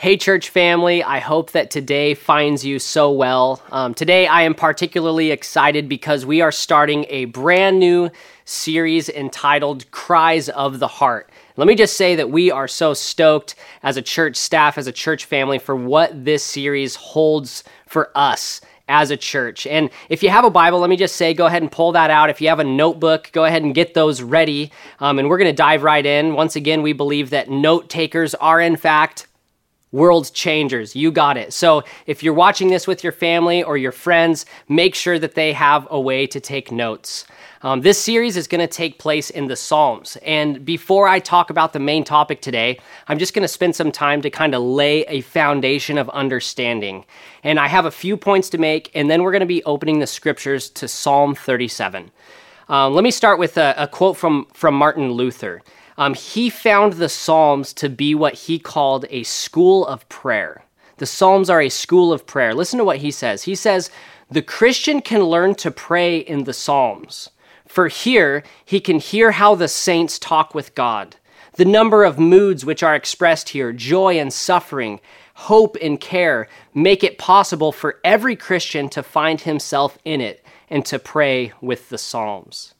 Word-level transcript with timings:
Hey, 0.00 0.16
church 0.16 0.48
family, 0.48 1.04
I 1.04 1.18
hope 1.18 1.50
that 1.50 1.70
today 1.70 2.14
finds 2.14 2.64
you 2.64 2.78
so 2.78 3.10
well. 3.10 3.62
Um, 3.70 3.92
today, 3.92 4.26
I 4.26 4.44
am 4.44 4.54
particularly 4.54 5.30
excited 5.30 5.90
because 5.90 6.24
we 6.24 6.40
are 6.40 6.50
starting 6.50 7.04
a 7.10 7.26
brand 7.26 7.78
new 7.78 8.08
series 8.46 9.10
entitled 9.10 9.90
Cries 9.90 10.48
of 10.48 10.78
the 10.78 10.88
Heart. 10.88 11.30
Let 11.58 11.68
me 11.68 11.74
just 11.74 11.98
say 11.98 12.16
that 12.16 12.30
we 12.30 12.50
are 12.50 12.66
so 12.66 12.94
stoked 12.94 13.56
as 13.82 13.98
a 13.98 14.02
church 14.02 14.36
staff, 14.36 14.78
as 14.78 14.86
a 14.86 14.92
church 14.92 15.26
family, 15.26 15.58
for 15.58 15.76
what 15.76 16.24
this 16.24 16.42
series 16.42 16.96
holds 16.96 17.62
for 17.86 18.10
us 18.14 18.62
as 18.88 19.10
a 19.10 19.18
church. 19.18 19.66
And 19.66 19.90
if 20.08 20.22
you 20.22 20.30
have 20.30 20.46
a 20.46 20.50
Bible, 20.50 20.78
let 20.78 20.88
me 20.88 20.96
just 20.96 21.16
say, 21.16 21.34
go 21.34 21.44
ahead 21.44 21.60
and 21.60 21.70
pull 21.70 21.92
that 21.92 22.08
out. 22.08 22.30
If 22.30 22.40
you 22.40 22.48
have 22.48 22.58
a 22.58 22.64
notebook, 22.64 23.30
go 23.32 23.44
ahead 23.44 23.62
and 23.62 23.74
get 23.74 23.92
those 23.92 24.22
ready. 24.22 24.72
Um, 24.98 25.18
and 25.18 25.28
we're 25.28 25.36
going 25.36 25.50
to 25.50 25.52
dive 25.52 25.82
right 25.82 26.06
in. 26.06 26.32
Once 26.32 26.56
again, 26.56 26.80
we 26.80 26.94
believe 26.94 27.28
that 27.30 27.50
note 27.50 27.90
takers 27.90 28.34
are, 28.36 28.62
in 28.62 28.76
fact, 28.76 29.26
world 29.92 30.32
changers. 30.32 30.94
You 30.94 31.10
got 31.10 31.36
it. 31.36 31.52
So 31.52 31.82
if 32.06 32.22
you're 32.22 32.34
watching 32.34 32.68
this 32.68 32.86
with 32.86 33.02
your 33.02 33.12
family 33.12 33.62
or 33.62 33.76
your 33.76 33.92
friends, 33.92 34.46
make 34.68 34.94
sure 34.94 35.18
that 35.18 35.34
they 35.34 35.52
have 35.52 35.86
a 35.90 36.00
way 36.00 36.26
to 36.28 36.40
take 36.40 36.70
notes. 36.70 37.26
Um, 37.62 37.82
this 37.82 37.98
series 37.98 38.38
is 38.38 38.46
going 38.46 38.60
to 38.60 38.66
take 38.66 38.98
place 38.98 39.28
in 39.28 39.48
the 39.48 39.56
Psalms. 39.56 40.16
And 40.22 40.64
before 40.64 41.08
I 41.08 41.18
talk 41.18 41.50
about 41.50 41.74
the 41.74 41.78
main 41.78 42.04
topic 42.04 42.40
today, 42.40 42.78
I'm 43.06 43.18
just 43.18 43.34
going 43.34 43.42
to 43.42 43.48
spend 43.48 43.76
some 43.76 43.92
time 43.92 44.22
to 44.22 44.30
kind 44.30 44.54
of 44.54 44.62
lay 44.62 45.02
a 45.02 45.20
foundation 45.20 45.98
of 45.98 46.08
understanding. 46.10 47.04
And 47.42 47.60
I 47.60 47.68
have 47.68 47.84
a 47.84 47.90
few 47.90 48.16
points 48.16 48.48
to 48.50 48.58
make, 48.58 48.90
and 48.94 49.10
then 49.10 49.22
we're 49.22 49.32
going 49.32 49.40
to 49.40 49.46
be 49.46 49.62
opening 49.64 49.98
the 49.98 50.06
scriptures 50.06 50.70
to 50.70 50.88
Psalm 50.88 51.34
37. 51.34 52.10
Um, 52.70 52.94
let 52.94 53.04
me 53.04 53.10
start 53.10 53.38
with 53.38 53.58
a, 53.58 53.74
a 53.76 53.88
quote 53.88 54.16
from, 54.16 54.46
from 54.54 54.74
Martin 54.74 55.10
Luther. 55.10 55.60
Um, 56.00 56.14
he 56.14 56.48
found 56.48 56.94
the 56.94 57.10
Psalms 57.10 57.74
to 57.74 57.90
be 57.90 58.14
what 58.14 58.32
he 58.32 58.58
called 58.58 59.04
a 59.10 59.22
school 59.22 59.86
of 59.86 60.08
prayer. 60.08 60.64
The 60.96 61.04
Psalms 61.04 61.50
are 61.50 61.60
a 61.60 61.68
school 61.68 62.10
of 62.10 62.26
prayer. 62.26 62.54
Listen 62.54 62.78
to 62.78 62.86
what 62.86 62.98
he 62.98 63.10
says. 63.10 63.42
He 63.42 63.54
says, 63.54 63.90
The 64.30 64.40
Christian 64.40 65.02
can 65.02 65.24
learn 65.24 65.56
to 65.56 65.70
pray 65.70 66.16
in 66.16 66.44
the 66.44 66.54
Psalms, 66.54 67.28
for 67.66 67.88
here 67.88 68.42
he 68.64 68.80
can 68.80 68.98
hear 68.98 69.32
how 69.32 69.54
the 69.54 69.68
saints 69.68 70.18
talk 70.18 70.54
with 70.54 70.74
God. 70.74 71.16
The 71.56 71.66
number 71.66 72.02
of 72.02 72.18
moods 72.18 72.64
which 72.64 72.82
are 72.82 72.94
expressed 72.94 73.50
here, 73.50 73.70
joy 73.70 74.18
and 74.18 74.32
suffering, 74.32 75.00
hope 75.34 75.76
and 75.82 76.00
care, 76.00 76.48
make 76.72 77.04
it 77.04 77.18
possible 77.18 77.72
for 77.72 78.00
every 78.04 78.36
Christian 78.36 78.88
to 78.88 79.02
find 79.02 79.42
himself 79.42 79.98
in 80.06 80.22
it 80.22 80.42
and 80.70 80.82
to 80.86 80.98
pray 80.98 81.52
with 81.60 81.90
the 81.90 81.98
Psalms. 81.98 82.72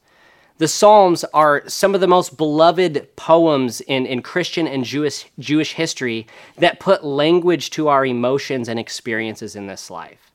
The 0.60 0.68
Psalms 0.68 1.24
are 1.32 1.62
some 1.68 1.94
of 1.94 2.02
the 2.02 2.06
most 2.06 2.36
beloved 2.36 3.16
poems 3.16 3.80
in, 3.80 4.04
in 4.04 4.20
Christian 4.20 4.66
and 4.66 4.84
Jewish, 4.84 5.24
Jewish 5.38 5.72
history 5.72 6.26
that 6.58 6.78
put 6.78 7.02
language 7.02 7.70
to 7.70 7.88
our 7.88 8.04
emotions 8.04 8.68
and 8.68 8.78
experiences 8.78 9.56
in 9.56 9.68
this 9.68 9.88
life. 9.88 10.30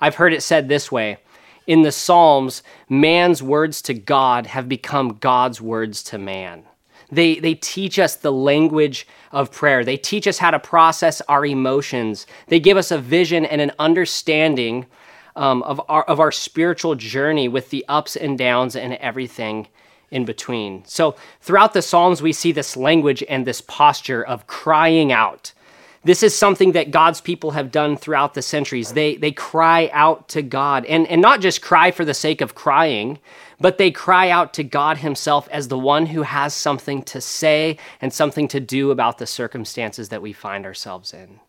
I've 0.00 0.16
heard 0.16 0.32
it 0.32 0.42
said 0.42 0.68
this 0.68 0.90
way 0.90 1.18
In 1.68 1.82
the 1.82 1.92
Psalms, 1.92 2.64
man's 2.88 3.40
words 3.40 3.80
to 3.82 3.94
God 3.94 4.46
have 4.48 4.68
become 4.68 5.16
God's 5.20 5.60
words 5.60 6.02
to 6.04 6.18
man. 6.18 6.64
They, 7.12 7.36
they 7.36 7.54
teach 7.54 8.00
us 8.00 8.16
the 8.16 8.32
language 8.32 9.06
of 9.30 9.52
prayer. 9.52 9.84
They 9.84 9.96
teach 9.96 10.26
us 10.26 10.38
how 10.38 10.50
to 10.50 10.58
process 10.58 11.20
our 11.28 11.46
emotions. 11.46 12.26
They 12.48 12.58
give 12.58 12.76
us 12.76 12.90
a 12.90 12.98
vision 12.98 13.44
and 13.44 13.60
an 13.60 13.70
understanding 13.78 14.86
um, 15.38 15.62
of, 15.62 15.80
our, 15.88 16.02
of 16.02 16.20
our 16.20 16.32
spiritual 16.32 16.96
journey 16.96 17.48
with 17.48 17.70
the 17.70 17.84
ups 17.88 18.16
and 18.16 18.36
downs 18.36 18.76
and 18.76 18.94
everything 18.94 19.68
in 20.10 20.24
between. 20.24 20.84
So, 20.84 21.16
throughout 21.40 21.72
the 21.72 21.82
Psalms, 21.82 22.20
we 22.20 22.32
see 22.32 22.52
this 22.52 22.76
language 22.76 23.22
and 23.28 23.46
this 23.46 23.60
posture 23.60 24.22
of 24.22 24.46
crying 24.46 25.12
out. 25.12 25.52
This 26.04 26.22
is 26.22 26.34
something 26.34 26.72
that 26.72 26.90
God's 26.90 27.20
people 27.20 27.52
have 27.52 27.70
done 27.70 27.96
throughout 27.96 28.34
the 28.34 28.42
centuries. 28.42 28.92
They, 28.92 29.16
they 29.16 29.32
cry 29.32 29.90
out 29.92 30.28
to 30.30 30.42
God, 30.42 30.86
and, 30.86 31.06
and 31.06 31.20
not 31.20 31.40
just 31.40 31.60
cry 31.60 31.90
for 31.90 32.04
the 32.04 32.14
sake 32.14 32.40
of 32.40 32.54
crying, 32.54 33.18
but 33.60 33.78
they 33.78 33.90
cry 33.90 34.30
out 34.30 34.54
to 34.54 34.64
God 34.64 34.98
Himself 34.98 35.48
as 35.50 35.68
the 35.68 35.78
one 35.78 36.06
who 36.06 36.22
has 36.22 36.54
something 36.54 37.02
to 37.02 37.20
say 37.20 37.76
and 38.00 38.12
something 38.12 38.48
to 38.48 38.60
do 38.60 38.90
about 38.90 39.18
the 39.18 39.26
circumstances 39.26 40.08
that 40.08 40.22
we 40.22 40.32
find 40.32 40.64
ourselves 40.64 41.12
in. 41.12 41.40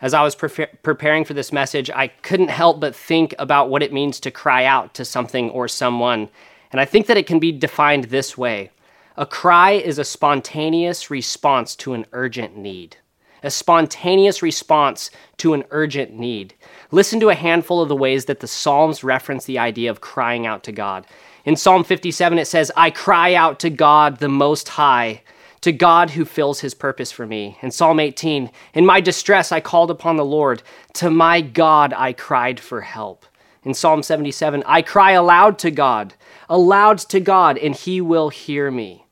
As 0.00 0.14
I 0.14 0.22
was 0.22 0.34
pre- 0.34 0.66
preparing 0.82 1.24
for 1.24 1.34
this 1.34 1.52
message, 1.52 1.90
I 1.90 2.08
couldn't 2.08 2.48
help 2.48 2.80
but 2.80 2.96
think 2.96 3.34
about 3.38 3.70
what 3.70 3.82
it 3.82 3.92
means 3.92 4.20
to 4.20 4.30
cry 4.30 4.64
out 4.64 4.94
to 4.94 5.04
something 5.04 5.50
or 5.50 5.68
someone. 5.68 6.28
And 6.72 6.80
I 6.80 6.84
think 6.84 7.06
that 7.06 7.16
it 7.16 7.26
can 7.26 7.38
be 7.38 7.52
defined 7.52 8.04
this 8.04 8.36
way 8.36 8.70
A 9.16 9.26
cry 9.26 9.72
is 9.72 9.98
a 9.98 10.04
spontaneous 10.04 11.10
response 11.10 11.76
to 11.76 11.94
an 11.94 12.06
urgent 12.12 12.56
need. 12.56 12.96
A 13.42 13.50
spontaneous 13.50 14.42
response 14.42 15.10
to 15.36 15.52
an 15.52 15.64
urgent 15.70 16.14
need. 16.14 16.54
Listen 16.90 17.20
to 17.20 17.28
a 17.28 17.34
handful 17.34 17.82
of 17.82 17.88
the 17.88 17.96
ways 17.96 18.24
that 18.24 18.40
the 18.40 18.46
Psalms 18.46 19.04
reference 19.04 19.44
the 19.44 19.58
idea 19.58 19.90
of 19.90 20.00
crying 20.00 20.46
out 20.46 20.64
to 20.64 20.72
God. 20.72 21.06
In 21.44 21.54
Psalm 21.54 21.84
57, 21.84 22.38
it 22.38 22.46
says, 22.46 22.72
I 22.74 22.90
cry 22.90 23.34
out 23.34 23.60
to 23.60 23.68
God 23.68 24.18
the 24.18 24.30
Most 24.30 24.70
High 24.70 25.22
to 25.64 25.72
God 25.72 26.10
who 26.10 26.26
fills 26.26 26.60
his 26.60 26.74
purpose 26.74 27.10
for 27.10 27.26
me. 27.26 27.56
In 27.62 27.70
Psalm 27.70 27.98
18, 27.98 28.50
in 28.74 28.84
my 28.84 29.00
distress 29.00 29.50
I 29.50 29.60
called 29.60 29.90
upon 29.90 30.16
the 30.16 30.24
Lord. 30.24 30.62
To 30.92 31.08
my 31.08 31.40
God 31.40 31.94
I 31.96 32.12
cried 32.12 32.60
for 32.60 32.82
help. 32.82 33.24
In 33.62 33.72
Psalm 33.72 34.02
77, 34.02 34.62
I 34.66 34.82
cry 34.82 35.12
aloud 35.12 35.58
to 35.60 35.70
God, 35.70 36.12
aloud 36.50 36.98
to 36.98 37.18
God, 37.18 37.56
and 37.56 37.74
he 37.74 38.02
will 38.02 38.28
hear 38.28 38.70
me. 38.70 39.06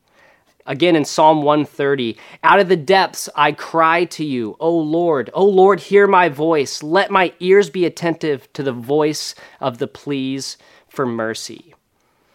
Again 0.66 0.94
in 0.94 1.06
Psalm 1.06 1.40
130, 1.40 2.18
out 2.44 2.60
of 2.60 2.68
the 2.68 2.76
depths 2.76 3.30
I 3.34 3.52
cry 3.52 4.04
to 4.04 4.22
you, 4.22 4.54
O 4.60 4.76
Lord. 4.76 5.30
O 5.32 5.46
Lord, 5.46 5.80
hear 5.80 6.06
my 6.06 6.28
voice. 6.28 6.82
Let 6.82 7.10
my 7.10 7.32
ears 7.40 7.70
be 7.70 7.86
attentive 7.86 8.52
to 8.52 8.62
the 8.62 8.72
voice 8.72 9.34
of 9.58 9.78
the 9.78 9.88
pleas 9.88 10.58
for 10.86 11.06
mercy. 11.06 11.74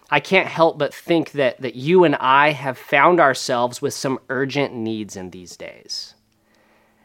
I 0.09 0.19
can't 0.19 0.47
help 0.47 0.78
but 0.78 0.94
think 0.94 1.31
that, 1.31 1.59
that 1.62 1.75
you 1.75 2.03
and 2.03 2.16
I 2.16 2.51
have 2.51 2.78
found 2.78 3.19
ourselves 3.19 3.81
with 3.81 3.94
some 3.94 4.19
urgent 4.29 4.73
needs 4.73 5.16
in 5.16 5.31
these 5.31 5.57
days. 5.57 6.16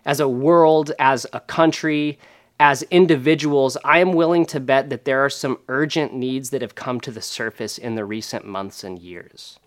As 0.04 0.20
a 0.20 0.28
world, 0.28 0.92
as 0.98 1.26
a 1.32 1.40
country, 1.40 2.18
as 2.60 2.82
individuals, 2.84 3.76
I 3.84 3.98
am 3.98 4.12
willing 4.12 4.46
to 4.46 4.60
bet 4.60 4.88
that 4.90 5.04
there 5.04 5.24
are 5.24 5.30
some 5.30 5.58
urgent 5.68 6.14
needs 6.14 6.50
that 6.50 6.62
have 6.62 6.76
come 6.76 7.00
to 7.00 7.10
the 7.10 7.22
surface 7.22 7.76
in 7.76 7.96
the 7.96 8.04
recent 8.04 8.44
months 8.44 8.84
and 8.84 8.98
years. 9.00 9.58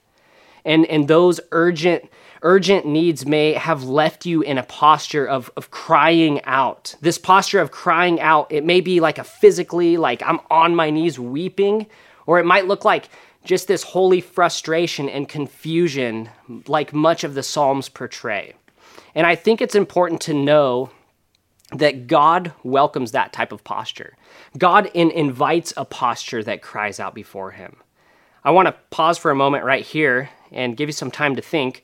And, 0.63 0.85
and 0.87 1.07
those 1.07 1.39
urgent, 1.51 2.09
urgent 2.41 2.85
needs 2.85 3.25
may 3.25 3.53
have 3.53 3.83
left 3.83 4.25
you 4.25 4.41
in 4.41 4.57
a 4.57 4.63
posture 4.63 5.25
of, 5.25 5.51
of 5.57 5.71
crying 5.71 6.41
out. 6.45 6.95
This 7.01 7.17
posture 7.17 7.59
of 7.59 7.71
crying 7.71 8.19
out, 8.19 8.51
it 8.51 8.65
may 8.65 8.81
be 8.81 8.99
like 8.99 9.17
a 9.17 9.23
physically, 9.23 9.97
like 9.97 10.23
I'm 10.25 10.39
on 10.49 10.75
my 10.75 10.89
knees 10.89 11.19
weeping, 11.19 11.85
or 12.25 12.39
it 12.39 12.45
might 12.45 12.67
look 12.67 12.85
like 12.85 13.09
just 13.43 13.67
this 13.67 13.83
holy 13.83 14.21
frustration 14.21 15.07
and 15.07 15.29
confusion, 15.29 16.29
like 16.67 16.93
much 16.93 17.23
of 17.23 17.35
the 17.35 17.43
Psalms 17.43 17.89
portray. 17.89 18.53
And 19.13 19.25
I 19.25 19.35
think 19.35 19.61
it's 19.61 19.75
important 19.75 20.21
to 20.21 20.33
know 20.33 20.89
that 21.71 22.07
God 22.07 22.51
welcomes 22.63 23.11
that 23.11 23.33
type 23.33 23.51
of 23.51 23.63
posture. 23.63 24.15
God 24.57 24.89
in, 24.93 25.11
invites 25.11 25.73
a 25.77 25.85
posture 25.85 26.43
that 26.43 26.61
cries 26.61 26.99
out 26.99 27.15
before 27.15 27.51
Him. 27.51 27.77
I 28.43 28.51
want 28.51 28.67
to 28.67 28.75
pause 28.91 29.17
for 29.17 29.31
a 29.31 29.35
moment 29.35 29.63
right 29.63 29.83
here 29.83 30.29
and 30.51 30.77
give 30.77 30.89
you 30.89 30.93
some 30.93 31.11
time 31.11 31.35
to 31.35 31.41
think. 31.41 31.83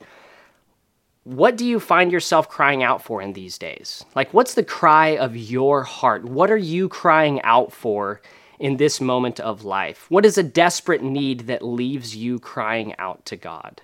What 1.24 1.56
do 1.56 1.66
you 1.66 1.80
find 1.80 2.12
yourself 2.12 2.50
crying 2.50 2.84
out 2.84 3.04
for 3.04 3.22
in 3.22 3.34
these 3.34 3.58
days? 3.58 4.06
Like, 4.16 4.34
what's 4.34 4.54
the 4.54 4.64
cry 4.64 5.18
of 5.18 5.36
your 5.36 5.84
heart? 5.84 6.26
What 6.26 6.52
are 6.52 6.58
you 6.58 6.90
crying 6.90 7.42
out 7.44 7.72
for 7.72 8.22
in 8.62 8.78
this 8.78 9.02
moment 9.02 9.40
of 9.40 9.66
life? 9.66 10.06
What 10.10 10.26
is 10.26 10.38
a 10.38 10.44
desperate 10.44 11.04
need 11.04 11.42
that 11.48 11.64
leaves 11.64 12.16
you 12.16 12.40
crying 12.40 12.96
out 12.98 13.26
to 13.26 13.36
God? 13.36 13.82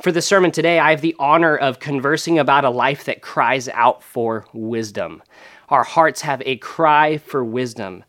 For 0.00 0.12
the 0.12 0.22
sermon 0.22 0.50
today, 0.50 0.78
I 0.78 0.90
have 0.90 1.00
the 1.00 1.16
honor 1.18 1.56
of 1.56 1.80
conversing 1.80 2.38
about 2.38 2.64
a 2.64 2.70
life 2.70 3.04
that 3.04 3.22
cries 3.22 3.68
out 3.68 4.02
for 4.02 4.46
wisdom. 4.52 5.22
Our 5.68 5.84
hearts 5.84 6.22
have 6.22 6.42
a 6.46 6.56
cry 6.56 7.18
for 7.18 7.44
wisdom. 7.44 8.04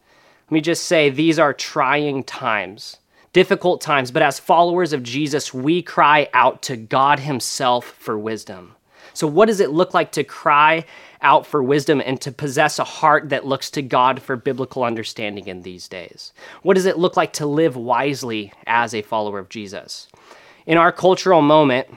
Let 0.46 0.52
me 0.52 0.62
just 0.62 0.84
say, 0.84 1.10
these 1.10 1.40
are 1.40 1.54
trying 1.54 2.24
times, 2.24 2.98
difficult 3.34 3.82
times, 3.82 4.12
but 4.12 4.22
as 4.22 4.40
followers 4.40 4.94
of 4.94 5.04
Jesus, 5.04 5.54
we 5.54 5.82
cry 5.82 6.30
out 6.34 6.62
to 6.64 6.78
God 6.78 7.20
Himself 7.20 7.86
for 7.98 8.18
wisdom. 8.18 8.76
So, 9.14 9.26
what 9.28 9.46
does 9.46 9.60
it 9.62 9.72
look 9.72 9.94
like 9.94 10.12
to 10.14 10.24
cry 10.24 10.86
out 11.26 11.46
for 11.48 11.64
wisdom 11.64 12.02
and 12.06 12.22
to 12.22 12.32
possess 12.32 12.78
a 12.78 12.84
heart 12.84 13.30
that 13.30 13.48
looks 13.48 13.72
to 13.72 13.82
God 13.82 14.22
for 14.22 14.36
biblical 14.36 14.84
understanding 14.84 15.48
in 15.48 15.64
these 15.64 15.88
days? 15.88 16.32
What 16.62 16.76
does 16.76 16.86
it 16.86 17.00
look 17.00 17.18
like 17.18 17.34
to 17.34 17.48
live 17.48 17.76
wisely 17.76 18.54
as 18.68 18.94
a 18.94 19.02
follower 19.02 19.40
of 19.40 19.50
Jesus? 19.50 20.08
In 20.68 20.78
our 20.78 20.92
cultural 20.92 21.42
moment, 21.42 21.88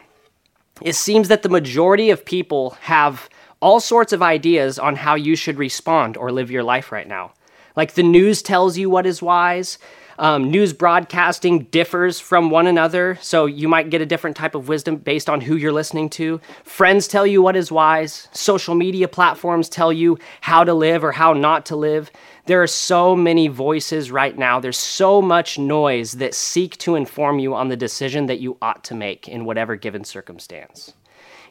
it 0.80 0.94
seems 0.94 1.28
that 1.28 1.42
the 1.42 1.48
majority 1.48 2.08
of 2.08 2.24
people 2.24 2.70
have 2.80 3.28
all 3.60 3.80
sorts 3.80 4.12
of 4.12 4.22
ideas 4.22 4.78
on 4.78 4.96
how 4.96 5.14
you 5.14 5.36
should 5.36 5.58
respond 5.58 6.16
or 6.16 6.32
live 6.32 6.50
your 6.50 6.62
life 6.62 6.90
right 6.90 7.06
now. 7.06 7.32
Like 7.76 7.94
the 7.94 8.02
news 8.02 8.40
tells 8.40 8.78
you 8.78 8.88
what 8.88 9.06
is 9.06 9.20
wise, 9.20 9.78
Um, 10.20 10.50
news 10.50 10.72
broadcasting 10.72 11.60
differs 11.66 12.18
from 12.18 12.50
one 12.50 12.66
another, 12.66 13.16
so 13.22 13.46
you 13.46 13.68
might 13.68 13.88
get 13.88 14.00
a 14.00 14.06
different 14.06 14.36
type 14.36 14.56
of 14.56 14.66
wisdom 14.66 14.96
based 14.96 15.30
on 15.30 15.40
who 15.40 15.54
you're 15.54 15.70
listening 15.72 16.10
to. 16.10 16.40
Friends 16.64 17.06
tell 17.06 17.24
you 17.24 17.40
what 17.40 17.54
is 17.54 17.70
wise, 17.70 18.26
social 18.32 18.74
media 18.74 19.06
platforms 19.06 19.68
tell 19.68 19.92
you 19.92 20.18
how 20.40 20.64
to 20.64 20.74
live 20.74 21.04
or 21.04 21.12
how 21.12 21.34
not 21.34 21.66
to 21.66 21.76
live. 21.76 22.10
There 22.46 22.60
are 22.60 22.66
so 22.66 23.14
many 23.14 23.46
voices 23.46 24.10
right 24.10 24.36
now, 24.36 24.58
there's 24.58 24.76
so 24.76 25.22
much 25.22 25.56
noise 25.56 26.12
that 26.12 26.34
seek 26.34 26.76
to 26.78 26.96
inform 26.96 27.38
you 27.38 27.54
on 27.54 27.68
the 27.68 27.76
decision 27.76 28.26
that 28.26 28.40
you 28.40 28.56
ought 28.60 28.82
to 28.84 28.96
make 28.96 29.28
in 29.28 29.44
whatever 29.44 29.76
given 29.76 30.02
circumstance. 30.02 30.94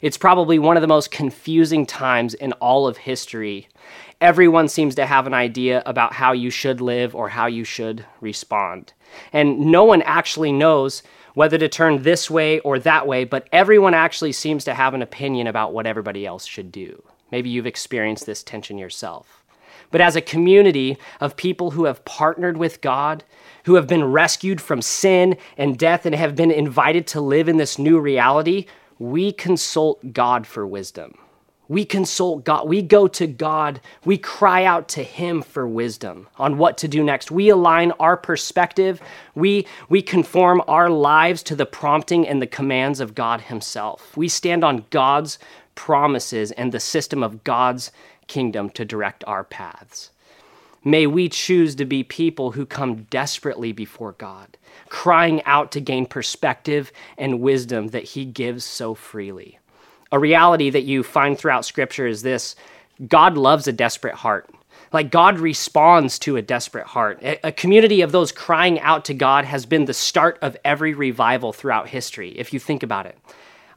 It's 0.02 0.18
probably 0.18 0.60
one 0.60 0.76
of 0.76 0.82
the 0.82 0.88
most 0.88 1.10
confusing 1.10 1.86
times 1.86 2.34
in 2.34 2.52
all 2.54 2.86
of 2.86 2.98
history 2.98 3.70
everyone 4.20 4.68
seems 4.68 4.96
to 4.96 5.06
have 5.06 5.28
an 5.28 5.34
idea 5.34 5.84
about 5.86 6.14
how 6.14 6.32
you 6.32 6.50
should 6.50 6.82
live 6.82 7.16
or 7.16 7.30
how 7.30 7.46
you 7.46 7.64
should 7.64 8.06
respond. 8.22 8.94
And 9.32 9.60
no 9.60 9.84
one 9.84 10.02
actually 10.02 10.52
knows 10.52 11.04
whether 11.34 11.58
to 11.58 11.70
turn 11.70 12.02
this 12.02 12.32
way 12.32 12.60
or 12.62 12.80
that 12.80 13.06
way, 13.06 13.24
but 13.24 13.48
everyone 13.52 13.94
actually 13.94 14.32
seems 14.32 14.64
to 14.64 14.74
have 14.74 14.94
an 14.94 15.04
opinion 15.04 15.46
about 15.46 15.72
what 15.72 15.86
everybody 15.86 16.26
else 16.26 16.46
should 16.46 16.72
do. 16.72 17.04
Maybe 17.32 17.50
you've 17.50 17.68
experienced 17.68 18.26
this 18.26 18.42
tension 18.42 18.78
yourself. 18.78 19.44
But 19.92 20.02
as 20.02 20.16
a 20.16 20.22
community 20.22 20.98
of 21.22 21.38
people 21.38 21.72
who 21.72 21.86
have 21.86 22.04
partnered 22.06 22.58
with 22.58 22.82
God, 22.82 23.24
who 23.66 23.76
have 23.76 23.88
been 23.88 24.04
rescued 24.04 24.60
from 24.60 24.82
sin 24.82 25.38
and 25.58 25.78
death, 25.78 26.06
and 26.06 26.16
have 26.16 26.36
been 26.36 26.52
invited 26.52 27.06
to 27.08 27.22
live 27.22 27.48
in 27.48 27.58
this 27.58 27.78
new 27.78 28.00
reality, 28.00 28.66
we 29.00 29.32
consult 29.32 30.14
God 30.14 30.48
for 30.48 30.66
wisdom. 30.66 31.18
We 31.70 31.84
consult 31.84 32.46
God. 32.46 32.68
We 32.68 32.82
go 32.82 33.08
to 33.10 33.28
God. 33.28 33.82
We 34.06 34.18
cry 34.18 34.64
out 34.64 34.88
to 34.90 35.04
Him 35.04 35.42
for 35.42 35.68
wisdom 35.68 36.28
on 36.38 36.58
what 36.58 36.78
to 36.80 36.88
do 36.88 37.04
next. 37.04 37.30
We 37.30 37.50
align 37.50 37.92
our 38.00 38.16
perspective. 38.16 39.02
We, 39.36 39.68
we 39.90 40.02
conform 40.02 40.62
our 40.68 40.90
lives 40.90 41.44
to 41.44 41.56
the 41.56 41.66
prompting 41.66 42.28
and 42.28 42.42
the 42.42 42.48
commands 42.48 43.00
of 43.00 43.16
God 43.16 43.42
Himself. 43.42 44.16
We 44.16 44.30
stand 44.30 44.64
on 44.64 44.86
God's 44.92 45.40
promises 45.76 46.52
and 46.52 46.72
the 46.72 46.80
system 46.80 47.22
of 47.22 47.44
God's 47.44 47.92
kingdom 48.28 48.70
to 48.72 48.86
direct 48.86 49.24
our 49.26 49.44
paths. 49.44 50.12
May 50.84 51.06
we 51.06 51.28
choose 51.28 51.76
to 51.76 51.86
be 51.86 52.04
people 52.04 52.52
who 52.52 52.66
come 52.66 53.04
desperately 53.10 53.74
before 53.74 54.14
God, 54.14 54.58
crying 54.88 55.44
out 55.44 55.72
to 55.74 55.82
gain 55.82 56.06
perspective 56.06 56.94
and 57.18 57.42
wisdom 57.42 57.90
that 57.90 58.04
He 58.04 58.24
gives 58.24 58.64
so 58.64 58.96
freely 58.96 59.60
a 60.12 60.20
reality 60.20 60.70
that 60.70 60.84
you 60.84 61.04
find 61.04 61.38
throughout 61.38 61.66
scripture 61.66 62.08
is 62.08 62.22
this 62.22 62.56
God 63.08 63.38
loves 63.38 63.68
a 63.68 63.74
desperate 63.74 64.16
heart. 64.16 64.50
Like 64.94 65.12
God 65.12 65.40
responds 65.40 66.18
to 66.20 66.38
a 66.38 66.42
desperate 66.42 66.86
heart. 66.86 67.20
A, 67.22 67.52
community 67.52 68.02
of 68.02 68.14
those 68.14 68.32
crying 68.32 68.80
out 68.80 69.06
to 69.06 69.14
God 69.14 69.44
has 69.44 69.66
been 69.66 69.86
the 69.86 69.94
start 69.94 70.40
of 70.42 70.56
every 70.64 70.94
revival 70.94 71.52
throughout 71.52 71.90
history, 71.90 72.30
if 72.38 72.54
you 72.54 72.60
think 72.60 72.84
about 72.84 73.06
it. 73.06 73.18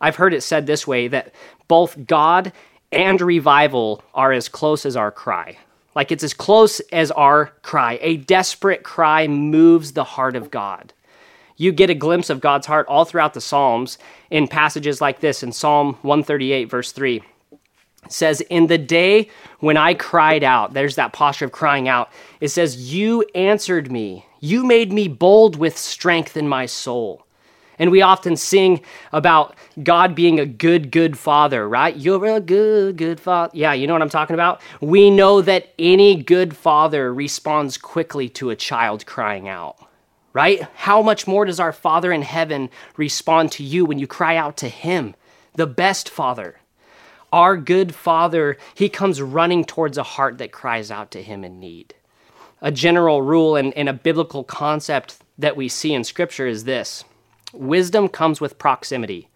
I've 0.01 0.17
heard 0.17 0.33
it 0.33 0.43
said 0.43 0.67
this 0.67 0.87
way 0.87 1.09
that 1.09 1.35
both 1.67 2.07
God 2.07 2.53
and 2.93 3.21
revival 3.21 4.03
are 4.15 4.33
as 4.33 4.49
close 4.49 4.87
as 4.87 4.97
our 4.97 5.11
cry. 5.11 5.59
Like 5.97 6.13
it's 6.13 6.25
as 6.25 6.33
close 6.33 6.81
as 6.93 7.11
our 7.11 7.47
cry. 7.63 7.99
A 8.01 8.17
desperate 8.17 8.85
cry 8.85 9.27
moves 9.27 9.93
the 9.93 10.05
heart 10.05 10.37
of 10.37 10.51
God 10.51 10.93
you 11.61 11.73
get 11.73 11.91
a 11.91 11.95
glimpse 11.95 12.31
of 12.31 12.41
God's 12.41 12.67
heart 12.67 12.87
all 12.89 13.05
throughout 13.05 13.35
the 13.35 13.41
Psalms 13.43 13.99
in 14.31 14.49
passages 14.49 15.03
like 15.03 15.21
this 15.21 15.43
in 15.43 15.53
Psalm 15.53 15.93
138, 16.01 16.71
verse 16.71 16.91
3. 16.91 17.17
It 17.17 17.23
says, 18.09 18.41
In 18.41 18.69
the 18.69 18.79
day 18.79 19.29
when 19.59 19.77
I 19.77 19.93
cried 19.93 20.43
out, 20.43 20.73
there's 20.73 20.95
that 20.95 21.13
posture 21.13 21.45
of 21.45 21.53
crying 21.53 21.87
out. 21.87 22.11
It 22.41 22.49
says, 22.49 22.91
You 22.95 23.27
answered 23.35 23.93
me. 23.93 24.25
You 24.41 24.65
made 24.65 24.91
me 24.91 25.07
bold 25.07 25.57
with 25.57 25.77
strength 25.77 26.35
in 26.35 26.49
my 26.49 26.65
soul. 26.65 27.27
And 27.79 27.91
we 27.91 28.01
often 28.01 28.37
sing 28.37 28.81
about 29.13 29.55
God 29.83 30.15
being 30.15 30.41
a 30.41 30.47
good, 30.47 30.91
good 30.91 31.19
father, 31.19 31.69
right? 31.69 31.95
You're 31.95 32.37
a 32.37 32.41
good, 32.41 32.97
good 32.97 33.21
father. 33.21 33.51
Yeah, 33.53 33.75
you 33.75 33.87
know 33.87 33.93
what 33.93 34.03
I'm 34.03 34.09
talking 34.09 34.33
about? 34.33 34.63
We 34.81 35.11
know 35.11 35.43
that 35.43 35.75
any 35.79 36.23
good 36.23 36.57
father 36.57 37.13
responds 37.13 37.77
quickly 37.77 38.31
to 38.31 38.49
a 38.49 38.57
child 38.57 39.05
crying 39.05 39.47
out 39.47 39.90
right? 40.33 40.63
How 40.75 41.03
much 41.03 41.27
more 41.27 41.45
does 41.45 41.61
our 41.61 41.73
Father 41.73 42.13
in 42.13 42.23
heaven 42.23 42.71
respond 42.97 43.53
to 43.53 43.65
you 43.65 43.85
when 43.85 43.99
you 43.99 44.07
cry 44.07 44.37
out 44.37 44.57
to 44.59 44.69
Him, 44.69 45.15
the 45.55 45.67
best 45.67 46.09
Father? 46.09 46.57
Our 47.33 47.57
good 47.57 47.95
Father, 47.95 48.57
He 48.75 48.89
comes 48.89 49.23
running 49.23 49.65
towards 49.65 49.99
a 49.99 50.03
heart 50.03 50.39
that 50.39 50.53
cries 50.53 50.91
out 50.91 51.11
to 51.13 51.23
Him 51.23 51.45
in 51.45 51.61
need. 51.61 51.95
A 52.63 52.71
general 52.71 53.23
rule 53.23 53.57
and, 53.57 53.73
and 53.75 53.89
a 53.89 53.95
biblical 53.95 54.45
concept 54.45 55.19
that 55.39 55.57
we 55.57 55.69
see 55.69 55.95
in 55.95 56.05
Scripture 56.05 56.47
is 56.47 56.65
this 56.65 57.05
wisdom 57.53 58.09
comes 58.09 58.41
with 58.41 58.59
proximity. 58.59 59.29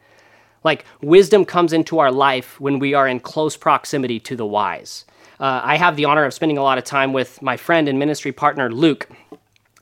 Like, 0.62 0.84
wisdom 1.02 1.44
comes 1.44 1.72
into 1.72 1.98
our 1.98 2.10
life 2.10 2.58
when 2.60 2.78
we 2.78 2.94
are 2.94 3.06
in 3.06 3.20
close 3.20 3.56
proximity 3.56 4.18
to 4.20 4.36
the 4.36 4.46
wise. 4.46 5.04
Uh, 5.38 5.60
I 5.62 5.76
have 5.76 5.96
the 5.96 6.04
honor 6.04 6.24
of 6.24 6.32
spending 6.32 6.58
a 6.58 6.62
lot 6.62 6.78
of 6.78 6.84
time 6.84 7.12
with 7.12 7.42
my 7.42 7.56
friend 7.56 7.88
and 7.88 7.98
ministry 7.98 8.32
partner, 8.32 8.70
Luke. 8.70 9.08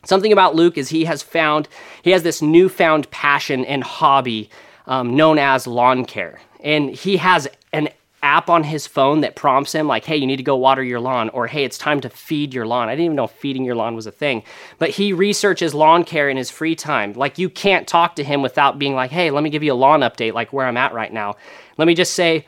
Something 0.04 0.32
about 0.32 0.54
Luke 0.54 0.76
is 0.76 0.88
he 0.88 1.04
has 1.04 1.22
found, 1.22 1.68
he 2.02 2.10
has 2.10 2.22
this 2.22 2.42
newfound 2.42 3.10
passion 3.10 3.64
and 3.64 3.84
hobby 3.84 4.50
um, 4.86 5.14
known 5.14 5.38
as 5.38 5.66
lawn 5.66 6.04
care. 6.04 6.40
And 6.60 6.90
he 6.90 7.18
has 7.18 7.48
an 7.72 7.88
app 8.22 8.48
on 8.48 8.64
his 8.64 8.86
phone 8.86 9.20
that 9.20 9.34
prompts 9.34 9.74
him, 9.74 9.86
like, 9.86 10.04
hey, 10.04 10.16
you 10.16 10.26
need 10.26 10.36
to 10.36 10.42
go 10.42 10.56
water 10.56 10.82
your 10.82 11.00
lawn, 11.00 11.28
or 11.30 11.46
hey, 11.46 11.64
it's 11.64 11.78
time 11.78 12.00
to 12.00 12.08
feed 12.08 12.54
your 12.54 12.66
lawn. 12.66 12.88
I 12.88 12.92
didn't 12.92 13.06
even 13.06 13.16
know 13.16 13.26
feeding 13.26 13.64
your 13.64 13.74
lawn 13.74 13.96
was 13.96 14.06
a 14.06 14.12
thing. 14.12 14.42
But 14.78 14.90
he 14.90 15.12
researches 15.12 15.74
lawn 15.74 16.04
care 16.04 16.28
in 16.28 16.36
his 16.36 16.50
free 16.50 16.76
time. 16.76 17.12
Like, 17.14 17.38
you 17.38 17.48
can't 17.48 17.86
talk 17.86 18.16
to 18.16 18.24
him 18.24 18.42
without 18.42 18.78
being 18.78 18.94
like, 18.94 19.10
hey, 19.10 19.30
let 19.30 19.42
me 19.42 19.50
give 19.50 19.62
you 19.62 19.72
a 19.72 19.74
lawn 19.74 20.00
update, 20.00 20.34
like 20.34 20.52
where 20.52 20.66
I'm 20.66 20.76
at 20.76 20.94
right 20.94 21.12
now. 21.12 21.34
Let 21.78 21.86
me 21.86 21.94
just 21.94 22.14
say, 22.14 22.46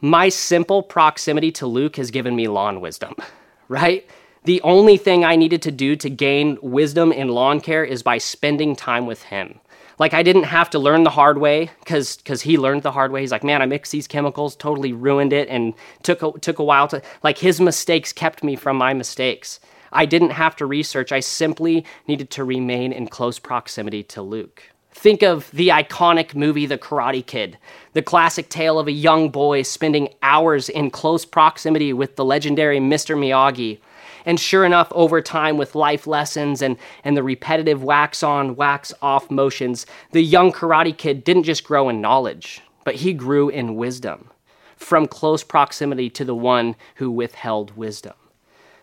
my 0.00 0.28
simple 0.28 0.82
proximity 0.82 1.52
to 1.52 1.66
Luke 1.66 1.96
has 1.96 2.10
given 2.10 2.34
me 2.34 2.48
lawn 2.48 2.80
wisdom, 2.80 3.14
right? 3.68 4.08
The 4.46 4.62
only 4.62 4.96
thing 4.96 5.24
I 5.24 5.34
needed 5.34 5.60
to 5.62 5.72
do 5.72 5.96
to 5.96 6.08
gain 6.08 6.56
wisdom 6.62 7.10
in 7.10 7.26
lawn 7.26 7.60
care 7.60 7.82
is 7.82 8.04
by 8.04 8.18
spending 8.18 8.76
time 8.76 9.04
with 9.04 9.24
him. 9.24 9.58
Like 9.98 10.14
I 10.14 10.22
didn't 10.22 10.44
have 10.44 10.70
to 10.70 10.78
learn 10.78 11.02
the 11.02 11.10
hard 11.10 11.38
way 11.38 11.72
because 11.80 12.18
because 12.18 12.42
he 12.42 12.56
learned 12.56 12.84
the 12.84 12.92
hard 12.92 13.10
way. 13.10 13.22
He's 13.22 13.32
like, 13.32 13.42
man, 13.42 13.60
I 13.60 13.66
mixed 13.66 13.90
these 13.90 14.06
chemicals, 14.06 14.54
totally 14.54 14.92
ruined 14.92 15.32
it, 15.32 15.48
and 15.48 15.74
took 16.04 16.22
a, 16.22 16.30
took 16.38 16.60
a 16.60 16.64
while 16.64 16.86
to 16.86 17.02
like 17.24 17.38
his 17.38 17.60
mistakes 17.60 18.12
kept 18.12 18.44
me 18.44 18.54
from 18.54 18.76
my 18.76 18.94
mistakes. 18.94 19.58
I 19.90 20.06
didn't 20.06 20.30
have 20.30 20.54
to 20.56 20.66
research. 20.66 21.10
I 21.10 21.18
simply 21.18 21.84
needed 22.06 22.30
to 22.30 22.44
remain 22.44 22.92
in 22.92 23.08
close 23.08 23.40
proximity 23.40 24.04
to 24.04 24.22
Luke. 24.22 24.62
Think 24.92 25.24
of 25.24 25.50
the 25.50 25.70
iconic 25.70 26.36
movie 26.36 26.66
The 26.66 26.78
Karate 26.78 27.26
Kid, 27.26 27.58
the 27.94 28.02
classic 28.02 28.48
tale 28.48 28.78
of 28.78 28.86
a 28.86 28.92
young 28.92 29.28
boy 29.30 29.62
spending 29.62 30.14
hours 30.22 30.68
in 30.68 30.90
close 30.90 31.24
proximity 31.24 31.92
with 31.92 32.14
the 32.14 32.24
legendary 32.24 32.78
Mr. 32.78 33.18
Miyagi 33.18 33.80
and 34.26 34.38
sure 34.38 34.64
enough, 34.64 34.88
over 34.90 35.22
time, 35.22 35.56
with 35.56 35.76
life 35.76 36.06
lessons 36.06 36.60
and, 36.60 36.76
and 37.04 37.16
the 37.16 37.22
repetitive 37.22 37.82
wax 37.82 38.22
on, 38.22 38.56
wax 38.56 38.92
off 39.00 39.30
motions, 39.30 39.86
the 40.10 40.20
young 40.20 40.52
karate 40.52 40.96
kid 40.96 41.24
didn't 41.24 41.44
just 41.44 41.64
grow 41.64 41.88
in 41.88 42.00
knowledge, 42.00 42.60
but 42.84 42.96
he 42.96 43.14
grew 43.14 43.48
in 43.48 43.76
wisdom 43.76 44.28
from 44.76 45.06
close 45.06 45.42
proximity 45.42 46.10
to 46.10 46.24
the 46.24 46.34
one 46.34 46.74
who 46.96 47.10
withheld 47.10 47.76
wisdom. 47.76 48.14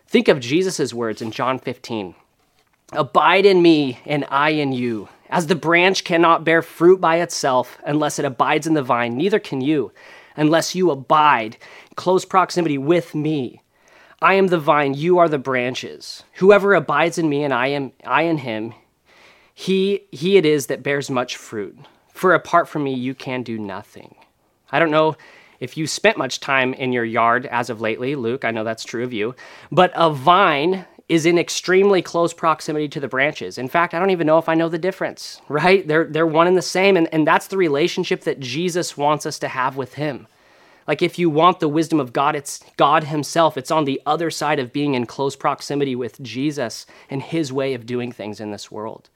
Think 0.08 0.28
of 0.28 0.40
Jesus' 0.40 0.94
words 0.94 1.22
in 1.22 1.30
John 1.30 1.58
15 1.58 2.14
Abide 2.92 3.46
in 3.46 3.60
me, 3.62 3.98
and 4.06 4.24
I 4.30 4.50
in 4.50 4.72
you. 4.72 5.08
As 5.30 5.46
the 5.46 5.56
branch 5.56 6.04
cannot 6.04 6.44
bear 6.44 6.62
fruit 6.62 7.00
by 7.00 7.20
itself 7.20 7.78
unless 7.84 8.18
it 8.18 8.24
abides 8.24 8.66
in 8.66 8.74
the 8.74 8.82
vine, 8.82 9.16
neither 9.16 9.38
can 9.38 9.60
you 9.60 9.92
unless 10.36 10.74
you 10.74 10.90
abide 10.90 11.56
close 11.96 12.24
proximity 12.24 12.78
with 12.78 13.14
me. 13.14 13.62
I 14.24 14.34
am 14.34 14.46
the 14.46 14.58
vine, 14.58 14.94
you 14.94 15.18
are 15.18 15.28
the 15.28 15.38
branches. 15.38 16.22
Whoever 16.36 16.72
abides 16.72 17.18
in 17.18 17.28
me 17.28 17.44
and 17.44 17.52
I 17.52 17.66
am 17.66 17.92
I 18.06 18.22
in 18.22 18.38
him, 18.38 18.72
he 19.52 20.06
he 20.12 20.38
it 20.38 20.46
is 20.46 20.68
that 20.68 20.82
bears 20.82 21.10
much 21.10 21.36
fruit. 21.36 21.76
For 22.10 22.32
apart 22.32 22.66
from 22.66 22.84
me 22.84 22.94
you 22.94 23.14
can 23.14 23.42
do 23.42 23.58
nothing. 23.58 24.14
I 24.72 24.78
don't 24.78 24.90
know 24.90 25.18
if 25.60 25.76
you 25.76 25.86
spent 25.86 26.16
much 26.16 26.40
time 26.40 26.72
in 26.72 26.90
your 26.90 27.04
yard 27.04 27.44
as 27.44 27.68
of 27.68 27.82
lately, 27.82 28.14
Luke, 28.14 28.46
I 28.46 28.50
know 28.50 28.64
that's 28.64 28.82
true 28.84 29.04
of 29.04 29.12
you, 29.12 29.34
but 29.70 29.92
a 29.94 30.08
vine 30.10 30.86
is 31.10 31.26
in 31.26 31.38
extremely 31.38 32.00
close 32.00 32.32
proximity 32.32 32.88
to 32.88 33.00
the 33.00 33.08
branches. 33.08 33.58
In 33.58 33.68
fact, 33.68 33.92
I 33.92 33.98
don't 33.98 34.08
even 34.08 34.26
know 34.26 34.38
if 34.38 34.48
I 34.48 34.54
know 34.54 34.70
the 34.70 34.78
difference, 34.78 35.42
right? 35.50 35.86
They're, 35.86 36.06
they're 36.06 36.26
one 36.26 36.46
and 36.46 36.56
the 36.56 36.62
same. 36.62 36.96
And, 36.96 37.12
and 37.12 37.26
that's 37.26 37.48
the 37.48 37.58
relationship 37.58 38.22
that 38.22 38.40
Jesus 38.40 38.96
wants 38.96 39.26
us 39.26 39.38
to 39.40 39.48
have 39.48 39.76
with 39.76 39.94
him. 39.94 40.28
Like 40.86 41.02
if 41.02 41.18
you 41.18 41.30
want 41.30 41.60
the 41.60 41.68
wisdom 41.68 42.00
of 42.00 42.12
God, 42.12 42.36
it's 42.36 42.60
God 42.76 43.04
Himself. 43.04 43.56
It's 43.56 43.70
on 43.70 43.84
the 43.84 44.00
other 44.04 44.30
side 44.30 44.58
of 44.58 44.72
being 44.72 44.94
in 44.94 45.06
close 45.06 45.36
proximity 45.36 45.96
with 45.96 46.20
Jesus 46.20 46.86
and 47.08 47.22
His 47.22 47.52
way 47.52 47.74
of 47.74 47.86
doing 47.86 48.12
things 48.12 48.40
in 48.40 48.50
this 48.50 48.70
world. 48.70 49.08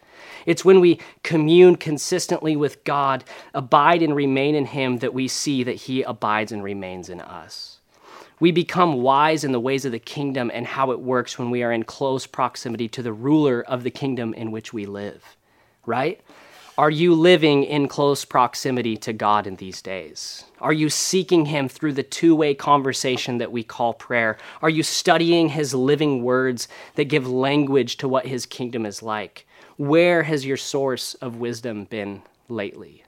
It's 0.46 0.64
when 0.64 0.80
we 0.80 1.00
commune 1.22 1.76
consistently 1.76 2.56
with 2.56 2.82
God, 2.84 3.24
abide 3.54 4.02
and 4.02 4.14
remain 4.16 4.54
in 4.54 4.66
Him, 4.66 4.98
that 4.98 5.14
we 5.14 5.28
see 5.28 5.62
that 5.62 5.76
He 5.76 6.02
abides 6.02 6.52
and 6.52 6.64
remains 6.64 7.08
in 7.08 7.20
us. 7.20 7.78
We 8.40 8.52
become 8.52 9.02
wise 9.02 9.42
in 9.42 9.52
the 9.52 9.60
ways 9.60 9.84
of 9.84 9.92
the 9.92 9.98
kingdom 9.98 10.50
and 10.54 10.66
how 10.66 10.92
it 10.92 11.00
works 11.00 11.38
when 11.38 11.50
we 11.50 11.62
are 11.62 11.72
in 11.72 11.82
close 11.82 12.26
proximity 12.26 12.88
to 12.88 13.02
the 13.02 13.12
ruler 13.12 13.62
of 13.62 13.82
the 13.82 13.90
kingdom 13.90 14.32
in 14.32 14.52
which 14.52 14.72
we 14.72 14.86
live, 14.86 15.36
right? 15.86 16.20
Are 16.78 16.90
you 16.90 17.12
living 17.12 17.64
in 17.64 17.88
close 17.88 18.24
proximity 18.24 18.96
to 18.98 19.12
God 19.12 19.48
in 19.48 19.56
these 19.56 19.82
days? 19.82 20.44
Are 20.60 20.72
you 20.72 20.88
seeking 20.88 21.46
Him 21.46 21.68
through 21.68 21.94
the 21.94 22.04
two 22.04 22.36
way 22.36 22.54
conversation 22.54 23.38
that 23.38 23.50
we 23.50 23.64
call 23.64 23.94
prayer? 23.94 24.38
Are 24.62 24.70
you 24.70 24.84
studying 24.84 25.48
His 25.48 25.74
living 25.74 26.22
words 26.22 26.68
that 26.94 27.06
give 27.06 27.28
language 27.28 27.96
to 27.96 28.06
what 28.06 28.26
His 28.26 28.46
kingdom 28.46 28.86
is 28.86 29.02
like? 29.02 29.44
Where 29.76 30.22
has 30.22 30.46
your 30.46 30.56
source 30.56 31.14
of 31.14 31.38
wisdom 31.38 31.82
been 31.86 32.22
lately? 32.48 33.02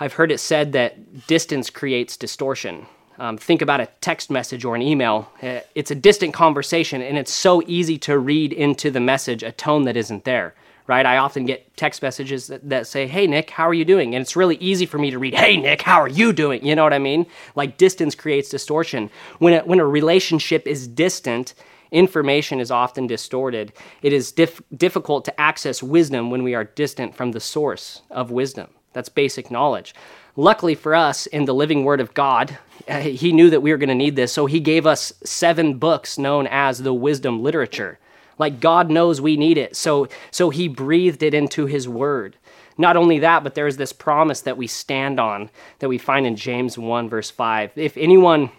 I've 0.00 0.14
heard 0.14 0.32
it 0.32 0.38
said 0.38 0.72
that 0.72 1.28
distance 1.28 1.70
creates 1.70 2.16
distortion. 2.16 2.86
Um, 3.16 3.38
think 3.38 3.62
about 3.62 3.80
a 3.80 3.86
text 4.00 4.28
message 4.28 4.64
or 4.64 4.74
an 4.74 4.82
email. 4.82 5.30
Uh, 5.40 5.60
it's 5.76 5.92
a 5.92 5.94
distant 5.94 6.34
conversation, 6.34 7.00
and 7.00 7.16
it's 7.16 7.32
so 7.32 7.62
easy 7.68 7.96
to 7.98 8.18
read 8.18 8.52
into 8.52 8.90
the 8.90 8.98
message 8.98 9.44
a 9.44 9.52
tone 9.52 9.84
that 9.84 9.96
isn't 9.96 10.24
there 10.24 10.56
right? 10.86 11.06
I 11.06 11.18
often 11.18 11.46
get 11.46 11.76
text 11.76 12.02
messages 12.02 12.48
that, 12.48 12.68
that, 12.68 12.86
say, 12.86 13.06
Hey, 13.06 13.26
Nick, 13.26 13.50
how 13.50 13.68
are 13.68 13.74
you 13.74 13.84
doing? 13.84 14.14
And 14.14 14.22
it's 14.22 14.36
really 14.36 14.56
easy 14.56 14.86
for 14.86 14.98
me 14.98 15.10
to 15.10 15.18
read, 15.18 15.34
Hey, 15.34 15.56
Nick, 15.56 15.82
how 15.82 16.00
are 16.00 16.08
you 16.08 16.32
doing? 16.32 16.64
You 16.64 16.74
know 16.76 16.84
what 16.84 16.92
I 16.92 16.98
mean? 16.98 17.26
Like 17.54 17.76
distance 17.78 18.14
creates 18.14 18.48
distortion. 18.48 19.10
When 19.38 19.54
a, 19.54 19.60
when 19.64 19.80
a 19.80 19.86
relationship 19.86 20.66
is 20.66 20.86
distant, 20.86 21.54
information 21.90 22.60
is 22.60 22.70
often 22.70 23.06
distorted. 23.06 23.72
It 24.02 24.12
is 24.12 24.32
dif- 24.32 24.62
difficult 24.76 25.24
to 25.26 25.40
access 25.40 25.82
wisdom 25.82 26.30
when 26.30 26.42
we 26.42 26.54
are 26.54 26.64
distant 26.64 27.14
from 27.14 27.32
the 27.32 27.40
source 27.40 28.02
of 28.10 28.30
wisdom. 28.30 28.68
That's 28.92 29.08
basic 29.08 29.50
knowledge. 29.50 29.94
Luckily 30.36 30.74
for 30.74 30.94
us, 30.94 31.26
in 31.26 31.44
the 31.44 31.54
living 31.54 31.84
word 31.84 32.00
of 32.00 32.14
God, 32.14 32.58
uh, 32.88 33.00
he 33.00 33.32
knew 33.32 33.50
that 33.50 33.60
we 33.60 33.70
were 33.70 33.78
going 33.78 33.88
to 33.88 33.94
need 33.94 34.16
this, 34.16 34.32
so 34.32 34.46
he 34.46 34.60
gave 34.60 34.86
us 34.86 35.12
seven 35.24 35.78
books 35.78 36.18
known 36.18 36.46
as 36.48 36.78
the 36.80 36.92
wisdom 36.94 37.42
literature. 37.42 37.98
Like 38.38 38.60
God 38.60 38.90
knows 38.90 39.20
we 39.20 39.36
need 39.36 39.58
it. 39.58 39.76
So 39.76 40.08
so 40.30 40.50
he 40.50 40.68
breathed 40.68 41.22
it 41.22 41.34
into 41.34 41.66
his 41.66 41.88
word. 41.88 42.36
Not 42.76 42.96
only 42.96 43.20
that, 43.20 43.44
but 43.44 43.54
there's 43.54 43.76
this 43.76 43.92
promise 43.92 44.40
that 44.40 44.56
we 44.56 44.66
stand 44.66 45.20
on 45.20 45.50
that 45.78 45.88
we 45.88 45.98
find 45.98 46.26
in 46.26 46.36
James 46.36 46.76
1 46.76 47.08
verse 47.08 47.30
5. 47.30 47.72
If 47.76 47.96
anyone 47.96 48.50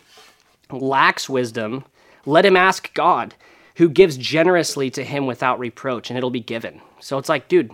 lacks 0.71 1.29
wisdom, 1.29 1.83
let 2.25 2.45
him 2.45 2.55
ask 2.57 2.93
God, 2.93 3.35
who 3.75 3.89
gives 3.89 4.17
generously 4.17 4.89
to 4.91 5.03
him 5.03 5.25
without 5.25 5.59
reproach, 5.59 6.09
and 6.09 6.17
it'll 6.17 6.29
be 6.29 6.39
given. 6.39 6.81
So 6.99 7.17
it's 7.17 7.29
like, 7.29 7.47
dude, 7.47 7.71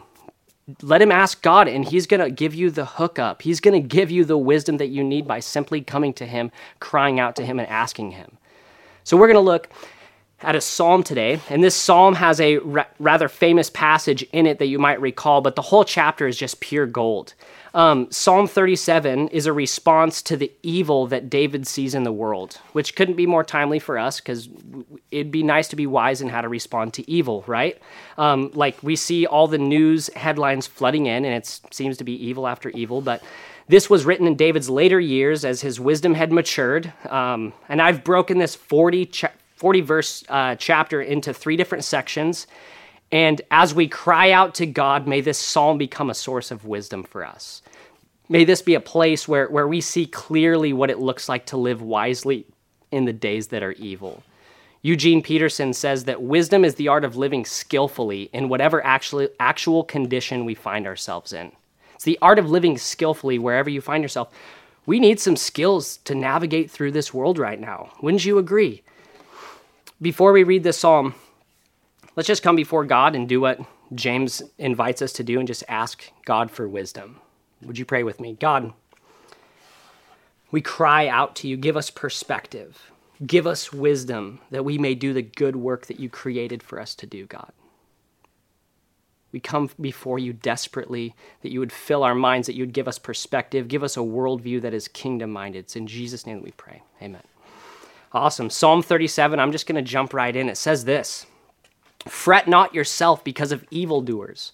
let 0.82 1.02
him 1.02 1.12
ask 1.12 1.42
God, 1.42 1.68
and 1.68 1.86
he's 1.86 2.08
going 2.08 2.20
to 2.22 2.30
give 2.30 2.54
you 2.54 2.70
the 2.70 2.86
hookup. 2.86 3.42
He's 3.42 3.60
going 3.60 3.82
to 3.82 3.88
give 3.88 4.12
you 4.12 4.26
the 4.26 4.38
wisdom 4.38 4.78
that 4.78 4.88
you 4.88 5.04
need 5.04 5.28
by 5.28 5.40
simply 5.40 5.82
coming 5.82 6.14
to 6.14 6.26
him, 6.26 6.52
crying 6.80 7.20
out 7.20 7.36
to 7.38 7.46
him, 7.46 7.60
and 7.60 7.68
asking 7.70 8.12
him. 8.12 8.38
So 9.04 9.18
we're 9.18 9.28
going 9.28 9.36
to 9.36 9.42
look 9.42 9.70
at 10.44 10.56
a 10.56 10.62
psalm 10.62 11.04
today, 11.04 11.40
and 11.50 11.64
this 11.64 11.76
psalm 11.76 12.16
has 12.16 12.40
a 12.42 12.58
ra- 12.60 12.86
rather 13.00 13.30
famous 13.30 13.70
passage 13.70 14.24
in 14.34 14.46
it 14.46 14.60
that 14.60 14.68
you 14.68 14.80
might 14.80 15.00
recall, 15.02 15.42
but 15.42 15.56
the 15.56 15.62
whole 15.62 15.84
chapter 15.84 16.28
is 16.28 16.38
just 16.38 16.60
pure 16.60 16.86
gold. 16.86 17.34
Um, 17.74 18.12
psalm 18.12 18.48
37 18.48 19.30
is 19.30 19.46
a 19.46 19.54
response 19.54 20.22
to 20.24 20.36
the 20.36 20.52
evil 20.62 21.08
that 21.08 21.30
David 21.30 21.66
sees 21.66 21.96
in 21.96 22.04
the 22.04 22.12
world, 22.12 22.60
which 22.74 22.96
couldn't 22.96 23.16
be 23.16 23.26
more 23.26 23.46
timely 23.46 23.80
for 23.80 23.98
us 23.98 24.20
because 24.20 24.50
it'd 25.10 25.32
be 25.32 25.44
nice 25.44 25.70
to 25.70 25.78
be 25.78 25.88
wise 25.88 26.22
in 26.22 26.28
how 26.28 26.42
to 26.42 26.50
respond 26.50 26.94
to 26.96 27.10
evil, 27.10 27.46
right? 27.48 27.82
Um, 28.18 28.52
like 28.54 28.82
we 28.84 28.98
see 28.98 29.26
all 29.26 29.48
the 29.48 29.58
news 29.58 30.10
headlines 30.16 30.68
flooding 30.68 31.06
in, 31.06 31.24
and 31.24 31.34
it 31.34 31.62
seems 31.72 31.98
to 31.98 32.04
be 32.04 32.14
evil 32.14 32.46
after 32.46 32.70
evil, 32.72 33.00
but 33.00 33.24
this 33.70 33.90
was 33.90 34.04
written 34.04 34.28
in 34.28 34.36
David's 34.36 34.70
later 34.70 35.00
years 35.00 35.46
as 35.46 35.62
his 35.62 35.80
wisdom 35.80 36.14
had 36.14 36.34
matured. 36.34 36.92
Um, 37.10 37.54
and 37.70 37.82
I've 37.82 38.04
broken 38.04 38.38
this 38.38 38.54
40, 38.54 39.06
cha- 39.06 39.32
40 39.62 39.82
verse 39.82 40.24
uh, 40.28 40.56
chapter 40.56 41.04
into 41.04 41.36
three 41.36 41.56
different 41.56 41.84
sections. 41.84 42.48
And 43.12 43.44
as 43.52 43.76
we 43.76 43.88
cry 43.88 44.32
out 44.32 44.56
to 44.56 44.66
God, 44.66 45.08
may 45.08 45.22
this 45.22 45.38
psalm 45.38 45.78
become 45.78 46.10
a 46.10 46.16
source 46.16 46.50
of 46.50 46.66
wisdom 46.66 47.04
for 47.04 47.24
us. 47.24 47.62
May 48.28 48.44
this 48.44 48.64
be 48.64 48.74
a 48.74 48.80
place 48.80 49.28
where, 49.28 49.48
where 49.50 49.68
we 49.68 49.80
see 49.80 50.08
clearly 50.08 50.74
what 50.74 50.90
it 50.90 50.98
looks 50.98 51.30
like 51.30 51.46
to 51.48 51.58
live 51.58 51.80
wisely 51.80 52.48
in 52.92 53.06
the 53.06 53.14
days 53.14 53.50
that 53.50 53.62
are 53.62 53.74
evil. 53.74 54.24
Eugene 54.82 55.22
Peterson 55.22 55.74
says 55.74 56.06
that 56.06 56.24
wisdom 56.24 56.66
is 56.66 56.74
the 56.74 56.88
art 56.88 57.06
of 57.06 57.16
living 57.16 57.46
skillfully 57.46 58.32
in 58.34 58.50
whatever 58.50 58.84
actually, 58.84 59.30
actual 59.40 59.84
condition 59.84 60.44
we 60.44 60.56
find 60.56 60.88
ourselves 60.88 61.34
in. 61.34 61.52
It's 61.94 62.04
the 62.04 62.18
art 62.20 62.40
of 62.40 62.50
living 62.50 62.80
skillfully 62.80 63.38
wherever 63.38 63.70
you 63.70 63.80
find 63.80 64.04
yourself. 64.04 64.34
We 64.88 65.00
need 65.00 65.20
some 65.20 65.36
skills 65.36 65.98
to 66.06 66.16
navigate 66.16 66.72
through 66.72 66.94
this 66.94 67.14
world 67.14 67.38
right 67.38 67.60
now. 67.60 67.92
Wouldn't 68.02 68.26
you 68.26 68.40
agree? 68.40 68.82
Before 70.02 70.32
we 70.32 70.44
read 70.44 70.64
this 70.64 70.80
psalm, 70.80 71.14
let's 72.16 72.28
just 72.28 72.44
come 72.44 72.56
before 72.56 72.86
God 72.86 73.16
and 73.16 73.30
do 73.30 73.40
what 73.40 73.60
James 73.94 74.42
invites 74.58 75.02
us 75.02 75.14
to 75.14 75.24
do 75.24 75.38
and 75.40 75.48
just 75.48 75.64
ask 75.68 76.12
God 76.26 76.50
for 76.50 76.68
wisdom. 76.68 77.20
Would 77.64 77.78
you 77.78 77.86
pray 77.86 78.04
with 78.04 78.20
me? 78.20 78.34
God, 78.34 78.74
we 80.50 80.62
cry 80.62 81.08
out 81.08 81.36
to 81.38 81.48
you. 81.48 81.56
Give 81.58 81.78
us 81.78 81.90
perspective. 81.90 82.92
Give 83.26 83.46
us 83.46 83.72
wisdom 83.72 84.40
that 84.50 84.66
we 84.66 84.78
may 84.78 84.96
do 84.96 85.14
the 85.14 85.22
good 85.22 85.56
work 85.56 85.86
that 85.86 86.00
you 86.00 86.10
created 86.10 86.64
for 86.64 86.80
us 86.80 86.96
to 86.96 87.06
do, 87.06 87.26
God. 87.28 87.52
We 89.32 89.40
come 89.40 89.70
before 89.80 90.20
you 90.20 90.34
desperately 90.34 91.16
that 91.42 91.52
you 91.52 91.60
would 91.60 91.72
fill 91.72 92.04
our 92.04 92.16
minds, 92.16 92.48
that 92.48 92.56
you 92.56 92.64
would 92.64 92.74
give 92.74 92.88
us 92.88 93.00
perspective, 93.00 93.68
give 93.68 93.84
us 93.84 93.96
a 93.96 94.02
worldview 94.02 94.62
that 94.62 94.74
is 94.74 94.88
kingdom 94.88 95.32
minded. 95.32 95.60
It's 95.60 95.76
in 95.76 95.88
Jesus' 95.88 96.26
name 96.26 96.38
that 96.38 96.44
we 96.44 96.52
pray. 96.52 96.82
Amen. 97.02 97.22
Awesome. 98.14 98.50
Psalm 98.50 98.84
37, 98.84 99.40
I'm 99.40 99.54
just 99.54 99.68
going 99.68 99.82
to 99.82 99.90
jump 99.90 100.14
right 100.14 100.36
in. 100.36 100.50
It 100.50 100.58
says 100.58 100.84
this 100.84 101.26
Fret 102.08 102.48
not 102.48 102.76
yourself 102.76 103.24
because 103.24 103.54
of 103.54 103.66
evildoers. 103.72 104.52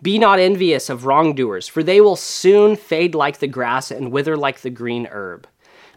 Be 0.00 0.16
not 0.16 0.38
envious 0.38 0.88
of 0.88 1.04
wrongdoers, 1.04 1.66
for 1.66 1.82
they 1.82 2.00
will 2.00 2.16
soon 2.16 2.76
fade 2.76 3.14
like 3.14 3.38
the 3.38 3.48
grass 3.48 3.90
and 3.90 4.12
wither 4.12 4.36
like 4.36 4.60
the 4.60 4.70
green 4.70 5.08
herb. 5.10 5.46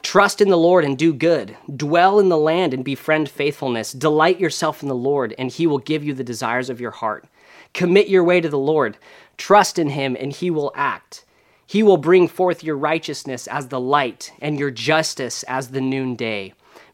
Trust 0.02 0.42
in 0.42 0.50
the 0.50 0.58
Lord 0.58 0.84
and 0.84 0.98
do 0.98 1.14
good. 1.14 1.56
Dwell 1.74 2.20
in 2.20 2.30
the 2.30 2.38
land 2.38 2.74
and 2.74 2.84
befriend 2.84 3.30
faithfulness. 3.30 3.94
Delight 3.94 4.40
yourself 4.40 4.82
in 4.82 4.90
the 4.90 4.96
Lord, 4.96 5.34
and 5.38 5.52
he 5.52 5.68
will 5.68 5.78
give 5.78 6.04
you 6.04 6.14
the 6.14 6.24
desires 6.24 6.70
of 6.70 6.82
your 6.82 6.92
heart. 6.92 7.26
Commit 7.74 8.10
your 8.10 8.24
way 8.24 8.42
to 8.42 8.50
the 8.50 8.58
Lord. 8.58 8.98
Trust 9.38 9.80
in 9.80 9.90
him, 9.90 10.18
and 10.20 10.34
he 10.34 10.50
will 10.50 10.74
act. 10.76 11.24
He 11.66 11.84
will 11.84 11.98
bring 11.98 12.28
forth 12.28 12.64
your 12.64 12.76
righteousness 12.76 13.48
as 13.48 13.70
the 13.70 13.80
light, 13.80 14.34
and 14.42 14.60
your 14.60 14.72
justice 14.72 15.44
as 15.44 15.70
the 15.70 15.82
noonday. 15.82 16.54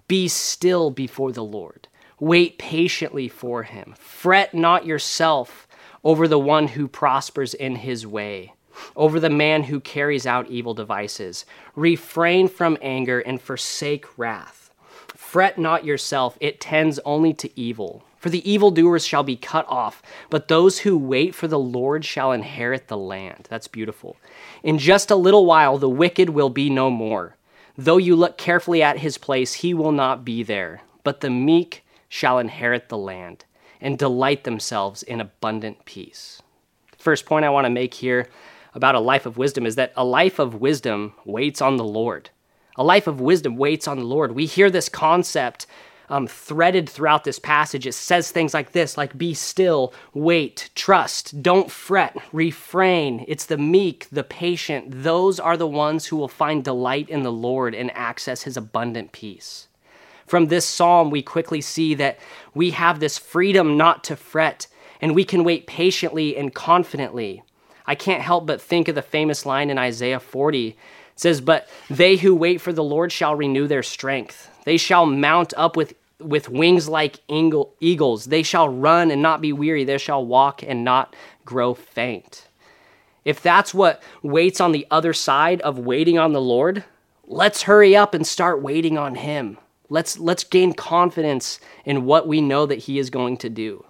Be 0.09 0.27
still 0.27 0.89
before 0.89 1.31
the 1.31 1.43
Lord. 1.43 1.87
Wait 2.19 2.57
patiently 2.57 3.29
for 3.29 3.61
him. 3.61 3.93
Fret 3.97 4.55
not 4.55 4.83
yourself 4.83 5.67
over 6.03 6.27
the 6.27 6.39
one 6.39 6.69
who 6.69 6.87
prospers 6.87 7.53
in 7.53 7.75
his 7.75 8.07
way, 8.07 8.53
over 8.95 9.19
the 9.19 9.29
man 9.29 9.63
who 9.63 9.79
carries 9.79 10.25
out 10.25 10.49
evil 10.49 10.73
devices. 10.73 11.45
Refrain 11.75 12.47
from 12.47 12.75
anger 12.81 13.19
and 13.19 13.39
forsake 13.39 14.17
wrath. 14.17 14.71
Fret 15.07 15.59
not 15.59 15.85
yourself, 15.85 16.37
it 16.41 16.59
tends 16.59 16.99
only 17.05 17.31
to 17.35 17.59
evil. 17.59 18.03
For 18.17 18.29
the 18.29 18.49
evildoers 18.49 19.05
shall 19.05 19.23
be 19.23 19.35
cut 19.35 19.65
off, 19.69 20.01
but 20.31 20.47
those 20.47 20.79
who 20.79 20.97
wait 20.97 21.35
for 21.35 21.47
the 21.47 21.59
Lord 21.59 22.03
shall 22.03 22.31
inherit 22.31 22.87
the 22.87 22.97
land. 22.97 23.47
That's 23.47 23.67
beautiful. 23.67 24.17
In 24.63 24.79
just 24.79 25.11
a 25.11 25.15
little 25.15 25.45
while, 25.45 25.77
the 25.77 25.87
wicked 25.87 26.31
will 26.31 26.49
be 26.49 26.71
no 26.71 26.89
more. 26.89 27.35
Though 27.81 27.95
you 27.95 28.17
look 28.17 28.37
carefully 28.37 28.83
at 28.83 28.97
his 28.97 29.17
place, 29.17 29.53
he 29.53 29.73
will 29.73 29.93
not 29.93 30.25
be 30.25 30.43
there. 30.43 30.81
But 31.05 31.21
the 31.21 31.29
meek 31.29 31.85
shall 32.09 32.37
inherit 32.37 32.89
the 32.89 32.97
land 32.97 33.45
and 33.79 33.97
delight 33.97 34.43
themselves 34.43 35.01
in 35.01 35.21
abundant 35.21 35.85
peace. 35.85 36.41
The 36.91 37.01
First 37.01 37.25
point 37.25 37.45
I 37.45 37.49
want 37.49 37.63
to 37.63 37.69
make 37.69 37.93
here 37.93 38.27
about 38.73 38.95
a 38.95 38.99
life 38.99 39.25
of 39.25 39.37
wisdom 39.37 39.65
is 39.65 39.75
that 39.75 39.93
a 39.95 40.03
life 40.03 40.39
of 40.39 40.55
wisdom 40.55 41.13
waits 41.23 41.61
on 41.61 41.77
the 41.77 41.85
Lord. 41.85 42.31
A 42.75 42.83
life 42.83 43.07
of 43.07 43.21
wisdom 43.21 43.55
waits 43.55 43.87
on 43.87 43.97
the 43.97 44.03
Lord. 44.03 44.33
We 44.33 44.45
hear 44.45 44.69
this 44.69 44.89
concept 44.89 45.65
um, 46.09 46.27
threaded 46.27 46.89
throughout 46.89 47.23
this 47.23 47.39
passage. 47.39 47.85
It 47.85 47.93
says 47.93 48.31
things 48.31 48.53
like 48.53 48.71
this 48.71 48.97
like, 48.97 49.17
be 49.17 49.33
still, 49.33 49.93
wait, 50.13 50.69
trust, 50.75 51.41
don't 51.41 51.71
fret, 51.71 52.17
refrain. 52.31 53.25
It's 53.27 53.45
the 53.45 53.57
meek, 53.57 54.07
the 54.11 54.23
patient. 54.23 55.03
Those 55.03 55.39
are 55.39 55.57
the 55.57 55.67
ones 55.67 56.07
who 56.07 56.17
will 56.17 56.27
find 56.27 56.63
delight 56.63 57.09
in 57.09 57.23
the 57.23 57.31
Lord 57.31 57.73
and 57.75 57.91
access 57.95 58.43
his 58.43 58.57
abundant 58.57 59.11
peace. 59.11 59.67
From 60.25 60.47
this 60.47 60.65
psalm, 60.65 61.09
we 61.09 61.21
quickly 61.21 61.61
see 61.61 61.95
that 61.95 62.19
we 62.53 62.71
have 62.71 62.99
this 62.99 63.17
freedom 63.17 63.77
not 63.77 64.03
to 64.05 64.15
fret, 64.15 64.67
and 65.01 65.15
we 65.15 65.23
can 65.23 65.43
wait 65.43 65.65
patiently 65.65 66.37
and 66.37 66.53
confidently. 66.53 67.41
I 67.87 67.95
can't 67.95 68.21
help 68.21 68.45
but 68.45 68.61
think 68.61 68.87
of 68.87 68.93
the 68.93 69.01
famous 69.01 69.45
line 69.45 69.71
in 69.71 69.79
Isaiah 69.79 70.19
40 70.19 70.77
it 71.19 71.21
says, 71.21 71.41
But 71.41 71.67
they 71.89 72.15
who 72.15 72.33
wait 72.33 72.61
for 72.61 72.71
the 72.71 72.81
Lord 72.81 73.11
shall 73.11 73.35
renew 73.35 73.67
their 73.67 73.83
strength. 73.83 74.49
They 74.63 74.77
shall 74.77 75.05
mount 75.05 75.53
up 75.57 75.75
with, 75.75 75.93
with 76.19 76.49
wings 76.49 76.87
like 76.87 77.19
eagles. 77.29 78.25
They 78.25 78.43
shall 78.43 78.69
run 78.69 79.11
and 79.11 79.21
not 79.21 79.41
be 79.41 79.53
weary. 79.53 79.83
They 79.83 79.97
shall 79.97 80.25
walk 80.25 80.63
and 80.63 80.83
not 80.83 81.15
grow 81.45 81.73
faint. 81.73 82.47
If 83.25 83.41
that's 83.41 83.73
what 83.73 84.01
waits 84.23 84.61
on 84.61 84.71
the 84.71 84.87
other 84.89 85.13
side 85.13 85.61
of 85.61 85.77
waiting 85.77 86.17
on 86.17 86.33
the 86.33 86.41
Lord, 86.41 86.83
Let's 87.31 87.61
hurry 87.61 87.95
up 87.95 88.15
and 88.15 88.25
start 88.25 88.63
waiting 88.63 88.97
on 88.97 89.13
him. 89.13 89.59
Let's, 89.87 90.17
let's 90.17 90.43
gain 90.43 90.73
confidence 90.73 91.59
in 91.85 92.05
what 92.05 92.27
we 92.27 92.41
know 92.41 92.65
that 92.65 92.79
he 92.79 92.97
is 92.97 93.11
going 93.11 93.37
to 93.37 93.49
do. 93.51 93.85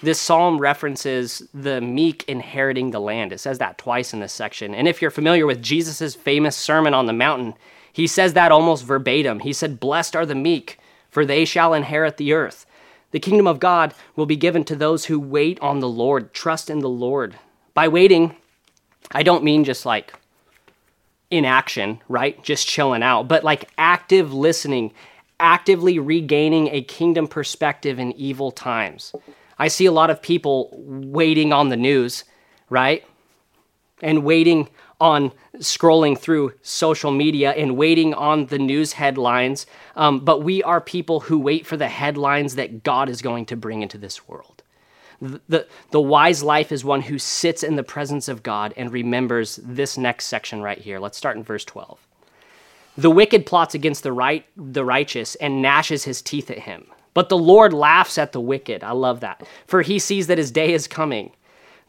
This 0.00 0.20
psalm 0.20 0.58
references 0.58 1.42
the 1.52 1.80
meek 1.80 2.22
inheriting 2.28 2.92
the 2.92 3.00
land. 3.00 3.32
It 3.32 3.40
says 3.40 3.58
that 3.58 3.76
twice 3.76 4.12
in 4.12 4.20
this 4.20 4.32
section. 4.32 4.72
And 4.72 4.86
if 4.86 5.02
you're 5.02 5.10
familiar 5.10 5.46
with 5.46 5.62
Jesus' 5.62 6.14
famous 6.14 6.56
Sermon 6.56 6.94
on 6.94 7.06
the 7.06 7.12
Mountain, 7.12 7.54
he 7.92 8.06
says 8.06 8.34
that 8.34 8.52
almost 8.52 8.84
verbatim. 8.84 9.40
He 9.40 9.52
said, 9.52 9.80
Blessed 9.80 10.14
are 10.14 10.26
the 10.26 10.36
meek, 10.36 10.78
for 11.14 11.24
they 11.24 11.44
shall 11.44 11.72
inherit 11.72 12.16
the 12.16 12.32
earth. 12.32 12.66
The 13.12 13.20
kingdom 13.20 13.46
of 13.46 13.60
God 13.60 13.94
will 14.16 14.26
be 14.26 14.34
given 14.34 14.64
to 14.64 14.74
those 14.74 15.04
who 15.04 15.20
wait 15.20 15.60
on 15.60 15.78
the 15.78 15.88
Lord, 15.88 16.34
trust 16.34 16.68
in 16.68 16.80
the 16.80 16.88
Lord. 16.88 17.38
By 17.72 17.86
waiting, 17.86 18.34
I 19.12 19.22
don't 19.22 19.44
mean 19.44 19.62
just 19.62 19.86
like 19.86 20.12
inaction, 21.30 22.00
right? 22.08 22.42
Just 22.42 22.66
chilling 22.66 23.04
out, 23.04 23.28
but 23.28 23.44
like 23.44 23.70
active 23.78 24.34
listening, 24.34 24.92
actively 25.38 26.00
regaining 26.00 26.70
a 26.72 26.82
kingdom 26.82 27.28
perspective 27.28 28.00
in 28.00 28.10
evil 28.14 28.50
times. 28.50 29.14
I 29.56 29.68
see 29.68 29.86
a 29.86 29.92
lot 29.92 30.10
of 30.10 30.20
people 30.20 30.70
waiting 30.72 31.52
on 31.52 31.68
the 31.68 31.76
news, 31.76 32.24
right? 32.68 33.04
And 34.02 34.24
waiting 34.24 34.68
on 35.00 35.32
scrolling 35.58 36.18
through 36.18 36.52
social 36.62 37.10
media 37.10 37.52
and 37.52 37.76
waiting 37.76 38.14
on 38.14 38.46
the 38.46 38.58
news 38.58 38.92
headlines. 38.92 39.66
Um, 39.96 40.20
but 40.20 40.42
we 40.42 40.62
are 40.62 40.80
people 40.80 41.20
who 41.20 41.38
wait 41.38 41.66
for 41.66 41.76
the 41.76 41.88
headlines 41.88 42.54
that 42.56 42.82
God 42.82 43.08
is 43.08 43.22
going 43.22 43.46
to 43.46 43.56
bring 43.56 43.82
into 43.82 43.98
this 43.98 44.28
world. 44.28 44.62
The, 45.20 45.66
the 45.90 46.00
wise 46.00 46.42
life 46.42 46.72
is 46.72 46.84
one 46.84 47.02
who 47.02 47.18
sits 47.18 47.62
in 47.62 47.76
the 47.76 47.82
presence 47.82 48.28
of 48.28 48.42
God 48.42 48.74
and 48.76 48.92
remembers 48.92 49.56
this 49.62 49.96
next 49.96 50.26
section 50.26 50.60
right 50.60 50.78
here. 50.78 50.98
Let's 50.98 51.16
start 51.16 51.36
in 51.36 51.42
verse 51.42 51.64
12. 51.64 51.98
The 52.96 53.10
wicked 53.10 53.46
plots 53.46 53.74
against 53.74 54.02
the 54.02 54.12
right 54.12 54.46
the 54.56 54.84
righteous 54.84 55.34
and 55.36 55.62
gnashes 55.62 56.04
his 56.04 56.22
teeth 56.22 56.50
at 56.50 56.60
him. 56.60 56.86
But 57.12 57.28
the 57.28 57.38
Lord 57.38 57.72
laughs 57.72 58.18
at 58.18 58.32
the 58.32 58.40
wicked. 58.40 58.84
I 58.84 58.90
love 58.90 59.20
that. 59.20 59.46
For 59.66 59.82
he 59.82 59.98
sees 59.98 60.26
that 60.26 60.38
his 60.38 60.50
day 60.50 60.72
is 60.72 60.86
coming. 60.88 61.32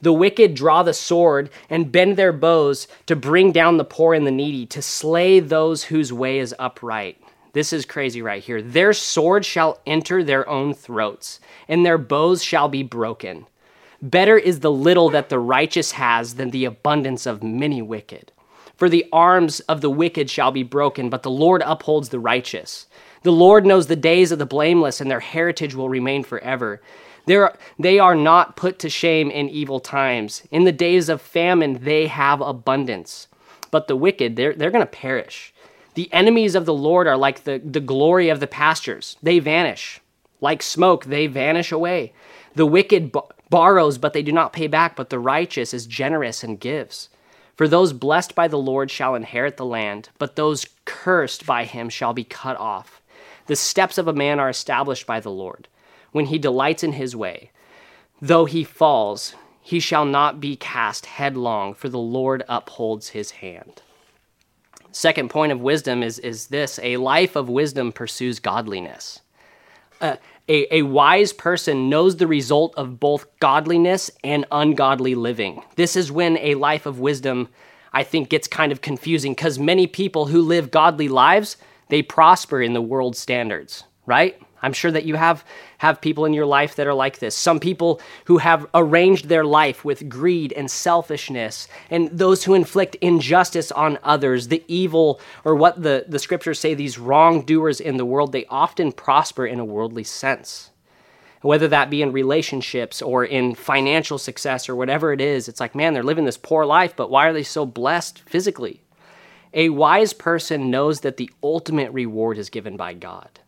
The 0.06 0.14
wicked 0.14 0.54
draw 0.54 0.84
the 0.84 0.94
sword 0.94 1.50
and 1.68 1.92
bend 1.92 2.16
their 2.16 2.32
bows 2.32 2.88
to 3.08 3.16
bring 3.16 3.52
down 3.52 3.78
the 3.78 3.84
poor 3.84 4.14
and 4.14 4.28
the 4.28 4.30
needy, 4.30 4.68
to 4.68 4.80
slay 4.80 5.40
those 5.40 5.86
whose 5.86 6.14
way 6.14 6.38
is 6.38 6.54
upright. 6.60 7.20
This 7.54 7.74
is 7.74 7.88
crazy 7.88 8.22
right 8.22 8.44
here. 8.44 8.62
Their 8.62 8.94
sword 8.94 9.46
shall 9.46 9.80
enter 9.88 10.24
their 10.24 10.48
own 10.48 10.76
throats, 10.76 11.40
and 11.68 11.84
their 11.84 11.98
bows 11.98 12.44
shall 12.44 12.70
be 12.70 12.84
broken. 12.84 13.48
Better 14.00 14.38
is 14.38 14.60
the 14.60 14.72
little 14.72 15.10
that 15.10 15.30
the 15.30 15.40
righteous 15.40 15.94
has 15.94 16.36
than 16.36 16.52
the 16.52 16.66
abundance 16.66 17.26
of 17.26 17.42
many 17.42 17.82
wicked. 17.82 18.32
For 18.78 18.90
the 18.90 19.08
arms 19.12 19.60
of 19.62 19.82
the 19.82 19.90
wicked 19.90 20.30
shall 20.30 20.52
be 20.52 20.62
broken, 20.62 21.10
but 21.10 21.24
the 21.24 21.32
Lord 21.32 21.64
upholds 21.66 22.10
the 22.10 22.20
righteous. 22.20 22.86
The 23.24 23.32
Lord 23.32 23.66
knows 23.66 23.88
the 23.88 23.96
days 23.96 24.32
of 24.32 24.38
the 24.38 24.46
blameless, 24.46 25.02
and 25.02 25.10
their 25.10 25.20
heritage 25.20 25.74
will 25.74 25.90
remain 25.90 26.24
forever. 26.24 26.80
They're, 27.26 27.56
they 27.80 28.00
are 28.00 28.16
not 28.16 28.56
put 28.56 28.80
to 28.80 28.90
shame 28.90 29.32
in 29.32 29.50
evil 29.50 29.80
times. 29.80 30.44
In 30.52 30.64
the 30.64 30.72
days 30.72 31.10
of 31.10 31.22
famine, 31.22 31.80
they 31.84 32.08
have 32.08 32.42
abundance. 32.42 33.28
But 33.72 33.88
the 33.88 33.96
wicked, 33.96 34.36
they're, 34.36 34.54
they're 34.54 34.72
going 34.72 34.84
to 34.84 34.86
perish. 34.86 35.54
The 35.96 36.12
enemies 36.14 36.56
of 36.56 36.66
the 36.66 36.74
Lord 36.74 37.08
are 37.08 37.18
like 37.18 37.44
the, 37.44 37.60
the 37.64 37.80
glory 37.80 38.30
of 38.30 38.40
the 38.40 38.48
pastures, 38.48 39.18
they 39.24 39.40
vanish. 39.40 40.02
Like 40.42 40.62
smoke, 40.62 41.06
they 41.06 41.28
vanish 41.28 41.72
away. 41.72 42.14
The 42.54 42.66
wicked 42.66 43.12
b- 43.12 43.22
borrows, 43.50 43.98
but 43.98 44.14
they 44.14 44.22
do 44.22 44.32
not 44.32 44.54
pay 44.54 44.68
back, 44.68 44.96
but 44.96 45.10
the 45.10 45.20
righteous 45.20 45.74
is 45.74 45.88
generous 45.88 46.44
and 46.44 46.60
gives. 46.60 47.10
For 47.56 47.68
those 47.68 47.94
blessed 47.94 48.36
by 48.36 48.50
the 48.50 48.58
Lord 48.58 48.92
shall 48.92 49.16
inherit 49.16 49.56
the 49.56 49.66
land, 49.66 50.10
but 50.18 50.36
those 50.36 50.68
cursed 50.84 51.46
by 51.46 51.64
him 51.64 51.90
shall 51.90 52.14
be 52.14 52.26
cut 52.26 52.58
off. 52.58 53.02
The 53.48 53.56
steps 53.56 53.98
of 53.98 54.08
a 54.08 54.14
man 54.14 54.40
are 54.40 54.50
established 54.50 55.08
by 55.08 55.22
the 55.22 55.32
Lord, 55.32 55.70
when 56.16 56.28
he 56.28 56.38
delights 56.38 56.82
in 56.82 56.94
his 56.94 57.14
way. 57.14 57.52
Though 58.22 58.46
he 58.46 58.64
falls, 58.64 59.36
he 59.62 59.82
shall 59.82 60.06
not 60.06 60.40
be 60.40 60.56
cast 60.56 61.08
headlong, 61.08 61.74
for 61.74 61.90
the 61.90 62.00
Lord 62.00 62.42
upholds 62.48 63.10
his 63.10 63.32
hand. 63.32 63.82
Second 64.94 65.30
point 65.30 65.52
of 65.52 65.60
wisdom 65.60 66.02
is, 66.02 66.18
is 66.20 66.48
this 66.48 66.80
a 66.82 66.96
life 66.96 67.36
of 67.36 67.50
wisdom 67.50 67.92
pursues 67.92 68.40
godliness. 68.40 69.20
Uh, 70.00 70.16
a, 70.48 70.74
a 70.78 70.84
wise 70.84 71.34
person 71.34 71.90
knows 71.90 72.16
the 72.16 72.28
result 72.28 72.74
of 72.78 72.98
both 72.98 73.28
godliness 73.42 74.10
and 74.24 74.46
ungodly 74.54 75.16
living. 75.16 75.64
This 75.76 75.98
is 75.98 76.14
when 76.14 76.38
a 76.38 76.56
life 76.56 76.86
of 76.86 76.98
wisdom, 76.98 77.50
I 77.92 78.04
think, 78.04 78.30
gets 78.30 78.48
kind 78.48 78.72
of 78.72 78.80
confusing 78.80 79.34
because 79.34 79.60
many 79.60 79.86
people 79.86 80.28
who 80.28 80.42
live 80.44 80.72
godly 80.72 81.10
lives, 81.10 81.58
they 81.90 82.02
prosper 82.02 82.62
in 82.62 82.72
the 82.72 82.82
world 82.82 83.18
standards, 83.18 83.84
right? 84.06 84.42
I'm 84.66 84.74
sure 84.74 84.90
that 84.90 85.06
you 85.06 85.14
have 85.14 85.46
have 85.78 86.02
people 86.02 86.26
in 86.26 86.34
your 86.34 86.48
life 86.48 86.76
that 86.76 86.88
are 86.88 86.94
like 86.96 87.20
this. 87.20 87.36
Some 87.36 87.60
people 87.60 88.02
who 88.26 88.40
have 88.40 88.66
arranged 88.74 89.30
their 89.30 89.46
life 89.46 89.86
with 89.86 90.10
greed 90.10 90.52
and 90.54 90.72
selfishness, 90.72 91.68
and 91.92 92.10
those 92.10 92.44
who 92.44 92.56
inflict 92.56 92.96
injustice 92.96 93.72
on 93.72 94.00
others, 94.02 94.48
the 94.48 94.64
evil, 94.68 95.22
or 95.44 95.54
what 95.54 95.84
the, 95.84 96.06
the 96.08 96.18
scriptures 96.18 96.60
say, 96.60 96.74
these 96.74 96.98
wrongdoers 96.98 97.80
in 97.80 97.98
the 97.98 98.06
world, 98.06 98.32
they 98.32 98.48
often 98.48 98.92
prosper 98.92 99.46
in 99.46 99.60
a 99.60 99.66
worldly 99.66 100.04
sense. 100.04 100.72
Whether 101.44 101.68
that 101.68 101.92
be 101.92 102.02
in 102.02 102.12
relationships 102.12 103.04
or 103.04 103.24
in 103.24 103.54
financial 103.54 104.18
success 104.18 104.68
or 104.68 104.76
whatever 104.76 105.14
it 105.14 105.22
is, 105.22 105.48
it's 105.48 105.60
like, 105.60 105.76
man, 105.76 105.94
they're 105.94 106.02
living 106.02 106.26
this 106.26 106.40
poor 106.40 106.66
life, 106.66 106.96
but 106.96 107.12
why 107.12 107.28
are 107.28 107.34
they 107.34 107.44
so 107.44 107.68
blessed 107.68 108.28
physically? 108.28 108.82
A 109.54 109.70
wise 109.70 110.12
person 110.12 110.72
knows 110.72 111.02
that 111.02 111.18
the 111.18 111.30
ultimate 111.44 111.92
reward 111.92 112.40
is 112.40 112.50
given 112.50 112.76
by 112.78 112.96
God. 112.96 113.42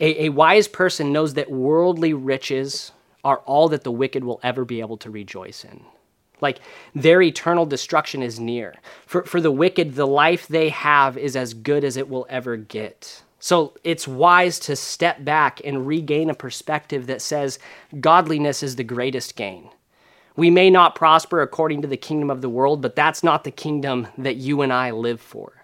A, 0.00 0.26
a 0.26 0.28
wise 0.28 0.68
person 0.68 1.12
knows 1.12 1.34
that 1.34 1.50
worldly 1.50 2.12
riches 2.12 2.92
are 3.24 3.38
all 3.38 3.68
that 3.68 3.84
the 3.84 3.90
wicked 3.90 4.24
will 4.24 4.40
ever 4.42 4.64
be 4.64 4.80
able 4.80 4.96
to 4.98 5.10
rejoice 5.10 5.64
in. 5.64 5.84
Like 6.40 6.60
their 6.94 7.20
eternal 7.20 7.66
destruction 7.66 8.22
is 8.22 8.38
near. 8.38 8.76
For, 9.06 9.24
for 9.24 9.40
the 9.40 9.50
wicked, 9.50 9.94
the 9.94 10.06
life 10.06 10.46
they 10.46 10.68
have 10.68 11.18
is 11.18 11.34
as 11.34 11.52
good 11.52 11.82
as 11.82 11.96
it 11.96 12.08
will 12.08 12.26
ever 12.30 12.56
get. 12.56 13.22
So 13.40 13.74
it's 13.84 14.08
wise 14.08 14.58
to 14.60 14.76
step 14.76 15.24
back 15.24 15.60
and 15.64 15.86
regain 15.86 16.30
a 16.30 16.34
perspective 16.34 17.06
that 17.06 17.22
says 17.22 17.58
godliness 18.00 18.62
is 18.62 18.76
the 18.76 18.84
greatest 18.84 19.36
gain. 19.36 19.70
We 20.36 20.50
may 20.50 20.70
not 20.70 20.94
prosper 20.94 21.42
according 21.42 21.82
to 21.82 21.88
the 21.88 21.96
kingdom 21.96 22.30
of 22.30 22.40
the 22.40 22.48
world, 22.48 22.80
but 22.80 22.94
that's 22.94 23.24
not 23.24 23.42
the 23.42 23.50
kingdom 23.50 24.06
that 24.18 24.36
you 24.36 24.62
and 24.62 24.72
I 24.72 24.92
live 24.92 25.20
for. 25.20 25.57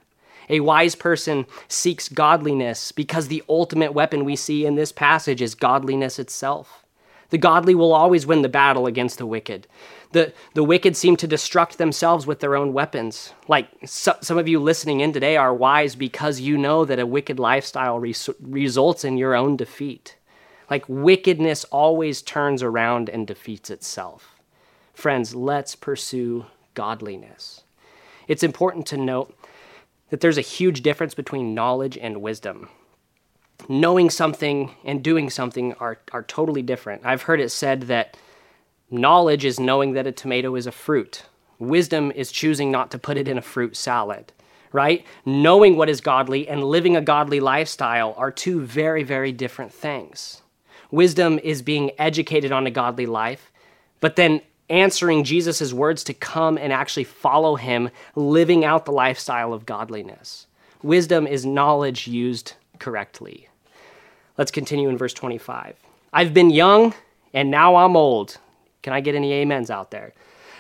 A 0.49 0.61
wise 0.61 0.95
person 0.95 1.47
seeks 1.69 2.09
godliness 2.09 2.93
because 2.93 3.29
the 3.29 3.43
ultimate 3.49 3.93
weapon 3.93 4.25
we 4.25 4.37
see 4.37 4.67
in 4.67 4.75
this 4.75 4.93
passage 4.93 5.41
is 5.41 5.55
godliness 5.55 6.19
itself. 6.19 6.85
The 7.31 7.39
godly 7.39 7.75
will 7.75 7.93
always 7.93 8.27
win 8.27 8.43
the 8.43 8.49
battle 8.49 8.87
against 8.87 9.19
the 9.19 9.27
wicked. 9.27 9.67
The, 10.13 10.33
the 10.55 10.63
wicked 10.63 10.97
seem 10.97 11.17
to 11.17 11.27
destruct 11.27 11.77
themselves 11.77 12.27
with 12.27 12.41
their 12.41 12.55
own 12.55 12.73
weapons. 12.73 13.33
Like 13.49 13.69
so, 13.85 14.15
some 14.21 14.39
of 14.39 14.47
you 14.47 14.61
listening 14.61 15.01
in 15.01 15.13
today 15.13 15.37
are 15.37 15.53
wise 15.53 15.97
because 15.97 16.39
you 16.39 16.57
know 16.57 16.85
that 16.85 17.01
a 17.01 17.07
wicked 17.07 17.41
lifestyle 17.41 17.99
res- 17.99 18.31
results 18.41 19.05
in 19.05 19.17
your 19.17 19.35
own 19.35 19.57
defeat. 19.57 20.17
Like 20.71 20.85
wickedness 20.89 21.65
always 21.65 22.23
turns 22.23 22.63
around 22.63 23.09
and 23.09 23.27
defeats 23.27 23.71
itself. 23.71 24.41
Friends, 24.93 25.35
let's 25.35 25.75
pursue 25.75 26.47
godliness. 26.75 27.63
It's 28.29 28.45
important 28.45 28.87
to 28.87 28.97
note 28.97 29.37
that 30.11 30.21
there's 30.21 30.39
a 30.39 30.43
huge 30.43 30.83
difference 30.83 31.15
between 31.15 31.55
knowledge 31.55 31.99
and 31.99 32.23
wisdom. 32.23 32.69
Knowing 33.69 34.11
something 34.11 34.75
and 34.85 35.03
doing 35.03 35.31
something 35.31 35.75
are, 35.75 35.99
are 36.13 36.23
totally 36.23 36.63
different. 36.63 37.03
I've 37.05 37.23
heard 37.23 37.41
it 37.41 37.51
said 37.51 37.83
that 37.83 38.17
knowledge 38.91 39.45
is 39.45 39.59
knowing 39.59 39.93
that 39.95 40.07
a 40.07 40.13
tomato 40.13 40.55
is 40.55 40.67
a 40.67 40.73
fruit, 40.73 41.25
wisdom 41.59 42.11
is 42.13 42.33
choosing 42.33 42.71
not 42.71 42.91
to 42.91 42.99
put 42.99 43.17
it 43.17 43.29
in 43.29 43.39
a 43.39 43.43
fruit 43.43 43.77
salad, 43.77 44.33
right? 44.73 45.05
Knowing 45.25 45.77
what 45.77 45.89
is 45.89 46.01
godly 46.01 46.47
and 46.49 46.65
living 46.65 46.97
a 46.97 47.01
godly 47.01 47.41
lifestyle 47.41 48.15
are 48.17 48.31
two 48.31 48.61
very, 48.61 49.03
very 49.03 49.33
different 49.33 49.73
things. 49.73 50.43
Wisdom 50.91 51.41
is 51.43 51.63
being 51.63 51.91
educated 51.99 52.53
on 52.53 52.67
a 52.67 52.71
godly 52.71 53.07
life, 53.07 53.51
but 54.01 54.17
then 54.17 54.41
answering 54.75 55.23
Jesus' 55.23 55.73
words 55.73 56.03
to 56.05 56.15
come 56.15 56.59
and 56.59 56.73
actually 56.73 57.05
follow 57.05 57.55
him, 57.55 57.91
living 58.17 58.65
out 58.65 58.85
the 58.85 58.93
lifestyle 58.93 59.53
of 59.53 59.67
godliness. 59.67 60.47
Wisdom 60.83 61.27
is 61.27 61.47
knowledge 61.47 62.09
used 62.09 62.55
correctly. 62.81 63.49
Let's 64.37 64.51
continue 64.51 64.89
in 64.89 64.99
verse 64.99 65.15
25. 65.15 65.77
I've 66.13 66.35
been 66.35 66.51
young 66.51 66.93
and 67.33 67.51
now 67.51 67.77
I'm 67.77 67.97
old. 67.97 68.39
Can 68.83 68.93
I 68.93 69.01
get 69.01 69.15
any 69.15 69.41
amens 69.41 69.71
out 69.71 69.93
there? 69.93 70.13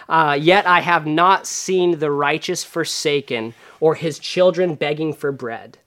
Uh, 0.08 0.38
yet 0.40 0.64
I 0.66 0.80
have 0.80 1.06
not 1.06 1.46
seen 1.46 1.98
the 1.98 2.10
righteous 2.10 2.62
forsaken 2.62 3.54
or 3.80 3.96
his 3.96 4.18
children 4.18 4.76
begging 4.76 5.12
for 5.12 5.32
bread. 5.32 5.78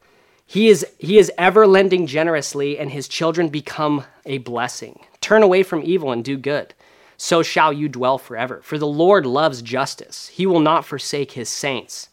He 0.45 0.67
is, 0.67 0.85
he 0.97 1.17
is 1.17 1.31
ever 1.37 1.67
lending 1.67 2.07
generously, 2.07 2.79
and 2.79 2.89
his 2.89 3.09
children 3.09 3.49
become 3.49 4.05
a 4.25 4.37
blessing. 4.39 5.01
Turn 5.19 5.43
away 5.43 5.61
from 5.61 5.83
evil 5.83 6.11
and 6.11 6.23
do 6.23 6.37
good 6.37 6.73
so 7.17 7.43
shall 7.43 7.73
you 7.73 7.89
dwell 7.89 8.17
forever. 8.17 8.61
For 8.63 8.77
the 8.77 8.87
Lord 8.87 9.25
loves 9.25 9.61
justice, 9.61 10.27
he 10.29 10.45
will 10.45 10.59
not 10.59 10.85
forsake 10.85 11.31
his 11.31 11.49
saints. 11.49 12.09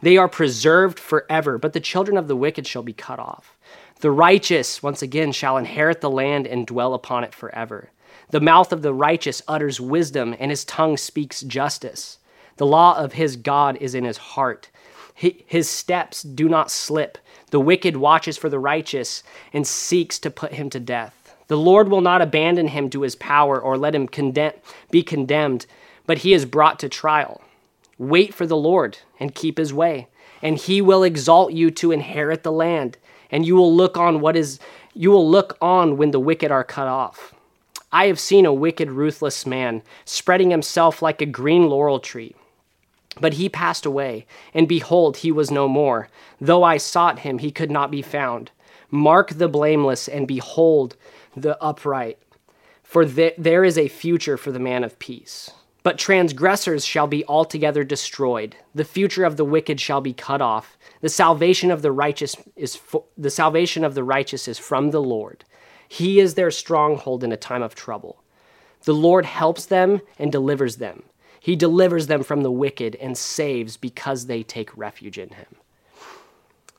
They 0.00 0.16
are 0.16 0.28
preserved 0.28 0.98
forever, 0.98 1.58
but 1.58 1.72
the 1.72 1.80
children 1.80 2.16
of 2.16 2.28
the 2.28 2.36
wicked 2.36 2.66
shall 2.66 2.82
be 2.82 2.92
cut 2.92 3.18
off. 3.18 3.56
The 4.00 4.10
righteous, 4.12 4.80
once 4.82 5.02
again, 5.02 5.32
shall 5.32 5.56
inherit 5.56 6.00
the 6.00 6.10
land 6.10 6.46
and 6.46 6.66
dwell 6.66 6.94
upon 6.94 7.24
it 7.24 7.34
forever. 7.34 7.90
The 8.30 8.40
mouth 8.40 8.72
of 8.72 8.82
the 8.82 8.94
righteous 8.94 9.42
utters 9.48 9.80
wisdom, 9.80 10.36
and 10.38 10.50
his 10.52 10.64
tongue 10.64 10.96
speaks 10.96 11.40
justice. 11.40 12.18
The 12.58 12.66
law 12.66 12.96
of 12.96 13.14
his 13.14 13.36
God 13.36 13.76
is 13.80 13.94
in 13.94 14.04
his 14.04 14.18
heart. 14.18 14.70
His 15.14 15.68
steps 15.68 16.22
do 16.22 16.48
not 16.48 16.70
slip. 16.70 17.18
The 17.50 17.58
wicked 17.58 17.96
watches 17.96 18.36
for 18.36 18.48
the 18.48 18.60
righteous 18.60 19.24
and 19.52 19.66
seeks 19.66 20.18
to 20.20 20.30
put 20.30 20.52
him 20.52 20.70
to 20.70 20.78
death. 20.78 21.17
The 21.48 21.56
Lord 21.56 21.88
will 21.88 22.02
not 22.02 22.22
abandon 22.22 22.68
him 22.68 22.90
to 22.90 23.02
his 23.02 23.16
power 23.16 23.60
or 23.60 23.76
let 23.76 23.94
him 23.94 24.06
condemn, 24.06 24.52
be 24.90 25.02
condemned, 25.02 25.66
but 26.06 26.18
he 26.18 26.32
is 26.32 26.44
brought 26.44 26.78
to 26.80 26.88
trial. 26.88 27.42
Wait 27.98 28.32
for 28.32 28.46
the 28.46 28.56
Lord 28.56 28.98
and 29.18 29.34
keep 29.34 29.58
his 29.58 29.72
way, 29.72 30.08
and 30.42 30.56
he 30.56 30.80
will 30.80 31.02
exalt 31.02 31.52
you 31.52 31.70
to 31.72 31.90
inherit 31.90 32.42
the 32.42 32.52
land, 32.52 32.98
and 33.30 33.44
you 33.46 33.56
will 33.56 33.74
look 33.74 33.96
on 33.96 34.20
what 34.20 34.36
is 34.36 34.60
you 34.94 35.10
will 35.10 35.28
look 35.28 35.56
on 35.60 35.96
when 35.96 36.10
the 36.10 36.20
wicked 36.20 36.50
are 36.50 36.64
cut 36.64 36.86
off. 36.88 37.34
I 37.92 38.06
have 38.06 38.20
seen 38.20 38.44
a 38.44 38.52
wicked, 38.52 38.90
ruthless 38.90 39.46
man 39.46 39.82
spreading 40.04 40.50
himself 40.50 41.00
like 41.00 41.22
a 41.22 41.26
green 41.26 41.68
laurel 41.68 42.00
tree. 42.00 42.34
But 43.20 43.34
he 43.34 43.48
passed 43.48 43.86
away, 43.86 44.26
and 44.52 44.68
behold, 44.68 45.18
he 45.18 45.32
was 45.32 45.50
no 45.50 45.66
more. 45.66 46.08
Though 46.40 46.62
I 46.62 46.76
sought 46.76 47.20
him, 47.20 47.38
he 47.38 47.50
could 47.50 47.70
not 47.70 47.90
be 47.90 48.02
found. 48.02 48.50
Mark 48.90 49.30
the 49.30 49.48
blameless, 49.48 50.08
and 50.08 50.26
behold 50.26 50.96
the 51.40 51.62
upright, 51.62 52.18
for 52.82 53.04
th- 53.04 53.34
there 53.38 53.64
is 53.64 53.76
a 53.76 53.88
future 53.88 54.36
for 54.36 54.52
the 54.52 54.58
man 54.58 54.84
of 54.84 54.98
peace. 54.98 55.50
But 55.82 55.98
transgressors 55.98 56.84
shall 56.84 57.06
be 57.06 57.24
altogether 57.26 57.84
destroyed. 57.84 58.56
The 58.74 58.84
future 58.84 59.24
of 59.24 59.36
the 59.36 59.44
wicked 59.44 59.80
shall 59.80 60.00
be 60.00 60.12
cut 60.12 60.42
off. 60.42 60.76
The 61.00 61.08
salvation 61.08 61.70
of 61.70 61.82
the 61.82 61.92
righteous 61.92 62.36
is 62.56 62.76
fo- 62.76 63.06
the 63.16 63.30
salvation 63.30 63.84
of 63.84 63.94
the 63.94 64.04
righteous 64.04 64.48
is 64.48 64.58
from 64.58 64.90
the 64.90 65.02
Lord. 65.02 65.44
He 65.88 66.20
is 66.20 66.34
their 66.34 66.50
stronghold 66.50 67.24
in 67.24 67.32
a 67.32 67.36
time 67.36 67.62
of 67.62 67.74
trouble. 67.74 68.22
The 68.84 68.94
Lord 68.94 69.24
helps 69.24 69.66
them 69.66 70.00
and 70.18 70.30
delivers 70.30 70.76
them. 70.76 71.04
He 71.40 71.56
delivers 71.56 72.08
them 72.08 72.22
from 72.22 72.42
the 72.42 72.50
wicked 72.50 72.96
and 72.96 73.16
saves 73.16 73.76
because 73.76 74.26
they 74.26 74.42
take 74.42 74.76
refuge 74.76 75.18
in 75.18 75.30
him. 75.30 75.56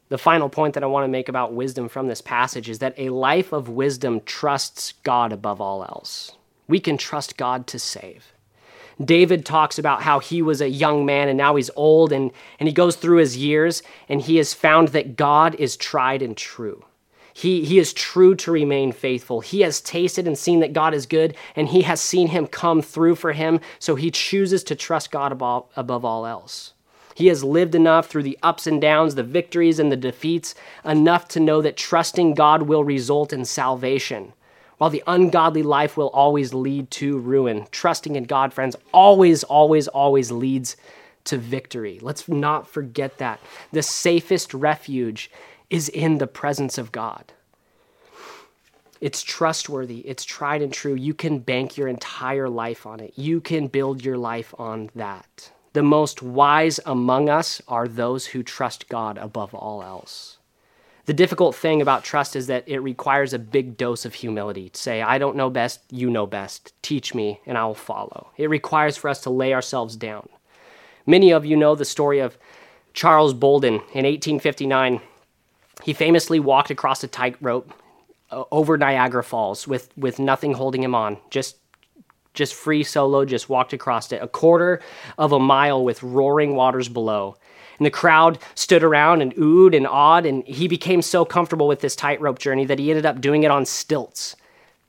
The 0.10 0.18
final 0.18 0.50
point 0.50 0.74
that 0.74 0.84
I 0.84 0.88
want 0.88 1.04
to 1.04 1.08
make 1.10 1.30
about 1.30 1.54
wisdom 1.54 1.88
from 1.88 2.08
this 2.08 2.22
passage 2.22 2.68
is 2.68 2.80
that 2.80 2.96
a 2.98 3.10
life 3.10 3.52
of 3.52 3.70
wisdom 3.70 4.22
trusts 4.22 4.94
God 5.04 5.32
above 5.32 5.62
all 5.62 5.84
else. 5.84 6.32
We 6.68 6.80
can 6.80 6.98
trust 6.98 7.38
God 7.38 7.68
to 7.68 7.80
save. 7.80 8.34
David 9.04 9.46
talks 9.46 9.78
about 9.78 10.02
how 10.02 10.20
he 10.20 10.42
was 10.42 10.62
a 10.62 10.70
young 10.70 11.06
man 11.06 11.30
and 11.30 11.38
now 11.38 11.56
he's 11.56 11.70
old, 11.76 12.12
and, 12.12 12.32
and 12.60 12.68
he 12.68 12.74
goes 12.74 12.96
through 12.96 13.18
his 13.18 13.38
years 13.38 13.82
and 14.10 14.20
he 14.20 14.38
has 14.38 14.54
found 14.54 14.90
that 14.90 15.16
God 15.16 15.56
is 15.56 15.78
tried 15.78 16.22
and 16.22 16.36
true. 16.36 16.84
He, 17.34 17.64
he 17.64 17.80
is 17.80 17.94
true 17.94 18.36
to 18.36 18.52
remain 18.52 18.92
faithful. 18.92 19.40
He 19.40 19.62
has 19.62 19.80
tasted 19.80 20.28
and 20.28 20.38
seen 20.38 20.60
that 20.60 20.74
God 20.74 20.94
is 20.94 21.06
good, 21.06 21.36
and 21.56 21.70
he 21.70 21.84
has 21.84 22.02
seen 22.02 22.28
him 22.28 22.48
come 22.48 22.82
through 22.82 23.16
for 23.16 23.32
him, 23.32 23.62
so 23.78 23.96
he 23.96 24.12
chooses 24.12 24.62
to 24.66 24.76
trust 24.76 25.12
God 25.12 25.32
above, 25.32 25.68
above 25.78 26.04
all 26.04 26.26
else. 26.26 26.74
He 27.20 27.28
has 27.28 27.44
lived 27.44 27.76
enough 27.76 28.08
through 28.08 28.24
the 28.24 28.40
ups 28.42 28.66
and 28.66 28.80
downs, 28.80 29.16
the 29.16 29.24
victories 29.24 29.78
and 29.78 29.92
the 29.92 29.98
defeats, 29.98 30.56
enough 30.86 31.28
to 31.28 31.42
know 31.42 31.62
that 31.62 31.76
trusting 31.76 32.34
God 32.34 32.62
will 32.62 32.86
result 32.86 33.34
in 33.34 33.44
salvation, 33.44 34.32
while 34.78 34.90
the 34.90 35.04
ungodly 35.06 35.62
life 35.62 35.98
will 35.98 36.08
always 36.12 36.54
lead 36.54 36.90
to 36.92 37.18
ruin. 37.18 37.68
Trusting 37.72 38.16
in 38.16 38.24
God, 38.24 38.54
friends, 38.54 38.78
always, 38.94 39.44
always, 39.44 39.90
always 39.90 40.32
leads 40.32 40.78
to 41.26 41.38
victory. 41.38 42.00
Let's 42.02 42.30
not 42.30 42.70
forget 42.70 43.18
that. 43.18 43.42
The 43.74 43.84
safest 43.84 44.54
refuge 44.54 45.30
is 45.70 45.90
in 45.90 46.20
the 46.20 46.28
presence 46.28 46.78
of 46.78 46.94
God. 46.94 47.34
It's 49.02 49.24
trustworthy, 49.24 50.08
it's 50.08 50.24
tried 50.24 50.62
and 50.62 50.72
true. 50.72 50.94
You 50.94 51.14
can 51.14 51.40
bank 51.40 51.76
your 51.76 51.90
entire 51.90 52.48
life 52.48 52.86
on 52.86 53.02
it, 53.02 53.12
you 53.18 53.42
can 53.42 53.68
build 53.68 54.06
your 54.06 54.18
life 54.18 54.56
on 54.58 54.90
that. 54.96 55.52
The 55.74 55.84
most 55.84 56.22
wise 56.22 56.80
among 56.86 57.30
us 57.30 57.62
are 57.68 57.88
those 57.88 58.28
who 58.28 58.42
trust 58.42 58.90
God 58.90 59.18
above 59.18 59.54
all 59.54 59.84
else. 59.84 60.38
The 61.06 61.14
difficult 61.14 61.56
thing 61.56 61.82
about 61.82 62.04
trust 62.04 62.36
is 62.36 62.48
that 62.48 62.68
it 62.68 62.80
requires 62.80 63.34
a 63.34 63.40
big 63.40 63.78
dose 63.78 64.06
of 64.06 64.14
humility 64.14 64.70
to 64.70 64.80
say, 64.80 65.02
I 65.02 65.18
don't 65.18 65.36
know 65.36 65.50
best, 65.50 65.82
you 65.90 66.10
know 66.10 66.28
best. 66.28 66.74
Teach 66.82 67.16
me, 67.16 67.40
and 67.46 67.58
I 67.58 67.66
will 67.66 67.74
follow. 67.74 68.30
It 68.38 68.50
requires 68.50 68.98
for 68.98 69.10
us 69.10 69.22
to 69.22 69.30
lay 69.30 69.54
ourselves 69.54 69.96
down. 69.96 70.30
Many 71.06 71.32
of 71.32 71.46
you 71.46 71.58
know 71.58 71.74
the 71.74 71.86
story 71.86 72.20
of 72.20 72.38
Charles 72.94 73.34
Blondin 73.34 73.76
in 73.76 74.06
1859. 74.06 75.02
He 75.84 75.94
famously 75.94 76.40
walked 76.40 76.70
across 76.70 77.04
a 77.04 77.08
tightrope 77.08 77.74
uh, 78.30 78.44
over 78.52 78.78
Niagara 78.78 79.24
Falls 79.24 79.68
with, 79.68 79.90
with 79.98 80.20
nothing 80.20 80.54
holding 80.54 80.84
him 80.84 80.94
on, 80.94 81.18
just 81.30 81.58
just 82.40 82.56
free 82.56 82.84
solo, 82.84 83.26
just 83.26 83.50
walked 83.50 83.74
across 83.74 84.12
it, 84.12 84.24
a 84.24 84.28
quarter 84.28 84.82
of 85.20 85.32
a 85.32 85.40
mile 85.40 85.84
with 85.84 86.02
roaring 86.02 86.56
waters 86.56 86.90
below. 86.90 87.36
And 87.78 87.86
the 87.86 87.92
crowd 87.92 88.40
stood 88.56 88.84
around 88.84 89.22
and 89.22 89.36
oohed 89.36 89.76
and 89.76 89.86
awed, 89.86 90.26
and 90.26 90.44
he 90.48 90.68
became 90.68 91.02
so 91.02 91.24
comfortable 91.24 91.68
with 91.68 91.82
this 91.82 91.96
tightrope 91.96 92.40
journey 92.40 92.66
that 92.66 92.80
he 92.80 92.90
ended 92.90 93.06
up 93.06 93.22
doing 93.22 93.44
it 93.44 93.52
on 93.52 93.66
stilts. 93.66 94.36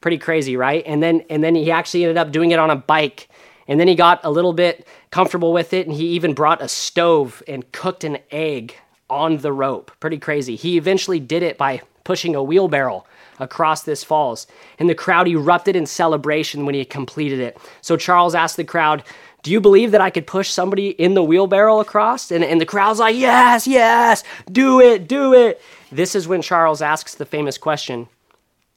Pretty 0.00 0.16
crazy, 0.16 0.56
right? 0.56 0.82
And 0.86 1.02
then 1.02 1.22
and 1.28 1.44
then 1.44 1.54
he 1.54 1.70
actually 1.70 2.04
ended 2.04 2.16
up 2.16 2.32
doing 2.32 2.52
it 2.52 2.58
on 2.58 2.70
a 2.70 2.76
bike. 2.76 3.28
And 3.68 3.78
then 3.78 3.86
he 3.86 3.94
got 3.94 4.20
a 4.24 4.30
little 4.30 4.52
bit 4.52 4.86
comfortable 5.10 5.52
with 5.52 5.72
it, 5.72 5.86
and 5.86 5.94
he 5.94 6.06
even 6.08 6.34
brought 6.34 6.62
a 6.62 6.68
stove 6.68 7.42
and 7.46 7.70
cooked 7.72 8.02
an 8.04 8.18
egg 8.30 8.74
on 9.08 9.38
the 9.38 9.52
rope. 9.52 9.92
Pretty 10.00 10.18
crazy. 10.18 10.56
He 10.56 10.76
eventually 10.76 11.20
did 11.20 11.42
it 11.42 11.58
by 11.58 11.82
pushing 12.04 12.34
a 12.34 12.42
wheelbarrow 12.42 13.04
across 13.40 13.82
this 13.82 14.04
falls. 14.04 14.46
And 14.78 14.88
the 14.88 14.94
crowd 14.94 15.28
erupted 15.28 15.76
in 15.76 15.86
celebration 15.86 16.66
when 16.66 16.74
he 16.74 16.84
completed 16.84 17.40
it. 17.40 17.58
So 17.80 17.96
Charles 17.96 18.34
asked 18.34 18.56
the 18.56 18.64
crowd, 18.64 19.02
Do 19.42 19.50
you 19.50 19.60
believe 19.60 19.90
that 19.90 20.00
I 20.00 20.10
could 20.10 20.26
push 20.26 20.50
somebody 20.50 20.90
in 20.90 21.14
the 21.14 21.22
wheelbarrow 21.22 21.80
across? 21.80 22.30
And, 22.30 22.44
and 22.44 22.60
the 22.60 22.66
crowd's 22.66 22.98
like, 23.00 23.16
Yes, 23.16 23.66
yes, 23.66 24.22
do 24.50 24.80
it, 24.80 25.08
do 25.08 25.34
it. 25.34 25.60
This 25.90 26.14
is 26.14 26.28
when 26.28 26.42
Charles 26.42 26.82
asks 26.82 27.14
the 27.14 27.26
famous 27.26 27.58
question 27.58 28.08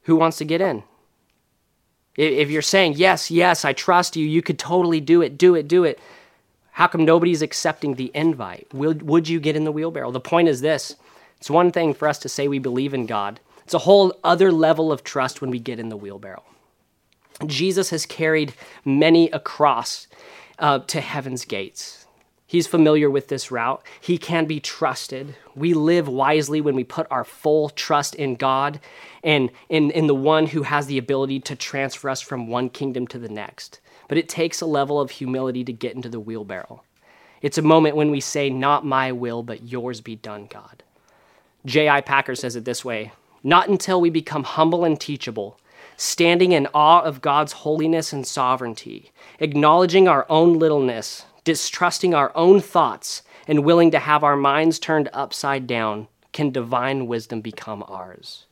Who 0.02 0.16
wants 0.16 0.38
to 0.38 0.44
get 0.44 0.60
in? 0.60 0.82
If 2.16 2.50
you're 2.50 2.62
saying, 2.62 2.94
Yes, 2.96 3.30
yes, 3.30 3.64
I 3.64 3.72
trust 3.72 4.16
you, 4.16 4.26
you 4.26 4.42
could 4.42 4.58
totally 4.58 5.00
do 5.00 5.22
it, 5.22 5.38
do 5.38 5.54
it, 5.54 5.68
do 5.68 5.84
it. 5.84 5.98
How 6.72 6.88
come 6.88 7.04
nobody's 7.04 7.40
accepting 7.40 7.94
the 7.94 8.10
invite? 8.14 8.66
Would, 8.74 9.02
would 9.02 9.28
you 9.28 9.38
get 9.38 9.54
in 9.54 9.62
the 9.62 9.70
wheelbarrow? 9.70 10.10
The 10.10 10.18
point 10.18 10.48
is 10.48 10.60
this 10.60 10.96
it's 11.44 11.50
one 11.50 11.70
thing 11.70 11.94
for 11.94 12.08
us 12.08 12.18
to 12.20 12.28
say 12.28 12.48
we 12.48 12.58
believe 12.58 12.94
in 12.94 13.06
God, 13.06 13.38
it's 13.64 13.74
a 13.74 13.80
whole 13.80 14.14
other 14.22 14.52
level 14.52 14.92
of 14.92 15.04
trust 15.04 15.40
when 15.40 15.50
we 15.50 15.58
get 15.58 15.78
in 15.78 15.88
the 15.88 15.96
wheelbarrow. 15.96 16.44
Jesus 17.46 17.90
has 17.90 18.06
carried 18.06 18.54
many 18.84 19.28
across 19.30 20.06
uh, 20.58 20.78
to 20.80 21.00
heaven's 21.00 21.44
gates. 21.44 22.06
He's 22.46 22.66
familiar 22.66 23.10
with 23.10 23.28
this 23.28 23.50
route. 23.50 23.84
He 24.00 24.18
can 24.18 24.46
be 24.46 24.60
trusted. 24.60 25.34
We 25.56 25.74
live 25.74 26.06
wisely 26.06 26.60
when 26.60 26.76
we 26.76 26.84
put 26.84 27.08
our 27.10 27.24
full 27.24 27.70
trust 27.70 28.14
in 28.14 28.36
God 28.36 28.78
and 29.24 29.50
in, 29.68 29.90
in 29.90 30.06
the 30.06 30.14
one 30.14 30.46
who 30.46 30.62
has 30.62 30.86
the 30.86 30.98
ability 30.98 31.40
to 31.40 31.56
transfer 31.56 32.08
us 32.08 32.20
from 32.20 32.46
one 32.46 32.68
kingdom 32.68 33.06
to 33.08 33.18
the 33.18 33.28
next 33.28 33.80
but 34.08 34.18
it 34.18 34.28
takes 34.28 34.60
a 34.60 34.66
level 34.66 35.00
of 35.00 35.10
humility 35.10 35.64
to 35.64 35.72
get 35.72 35.94
into 35.94 36.08
the 36.08 36.20
wheelbarrow. 36.20 36.82
It's 37.42 37.58
a 37.58 37.62
moment 37.62 37.96
when 37.96 38.10
we 38.10 38.20
say, 38.20 38.50
Not 38.50 38.84
my 38.84 39.12
will, 39.12 39.42
but 39.42 39.64
yours 39.64 40.00
be 40.00 40.16
done, 40.16 40.46
God. 40.46 40.82
J.I. 41.66 42.00
Packer 42.02 42.34
says 42.34 42.56
it 42.56 42.64
this 42.64 42.84
way 42.84 43.12
Not 43.44 43.68
until 43.68 44.00
we 44.00 44.08
become 44.08 44.42
humble 44.42 44.84
and 44.84 44.98
teachable, 44.98 45.60
standing 45.98 46.52
in 46.52 46.66
awe 46.72 47.02
of 47.02 47.20
God's 47.20 47.52
holiness 47.52 48.12
and 48.12 48.26
sovereignty, 48.26 49.12
acknowledging 49.38 50.08
our 50.08 50.26
own 50.30 50.58
littleness, 50.58 51.26
distrusting 51.44 52.14
our 52.14 52.32
own 52.34 52.60
thoughts, 52.60 53.22
and 53.46 53.64
willing 53.64 53.90
to 53.90 53.98
have 53.98 54.24
our 54.24 54.36
minds 54.36 54.78
turned 54.78 55.10
upside 55.12 55.66
down, 55.66 56.08
can 56.32 56.50
divine 56.50 57.06
wisdom 57.06 57.42
become 57.42 57.84
ours. 57.86 58.46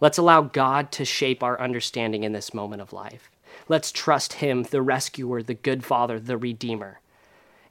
Let's 0.00 0.18
allow 0.18 0.40
God 0.40 0.90
to 0.92 1.04
shape 1.04 1.42
our 1.42 1.60
understanding 1.60 2.24
in 2.24 2.32
this 2.32 2.54
moment 2.54 2.82
of 2.82 2.94
life. 2.94 3.30
Let's 3.68 3.92
trust 3.92 4.34
Him, 4.34 4.64
the 4.64 4.82
rescuer, 4.82 5.42
the 5.42 5.54
good 5.54 5.84
Father, 5.84 6.18
the 6.18 6.36
Redeemer. 6.36 7.00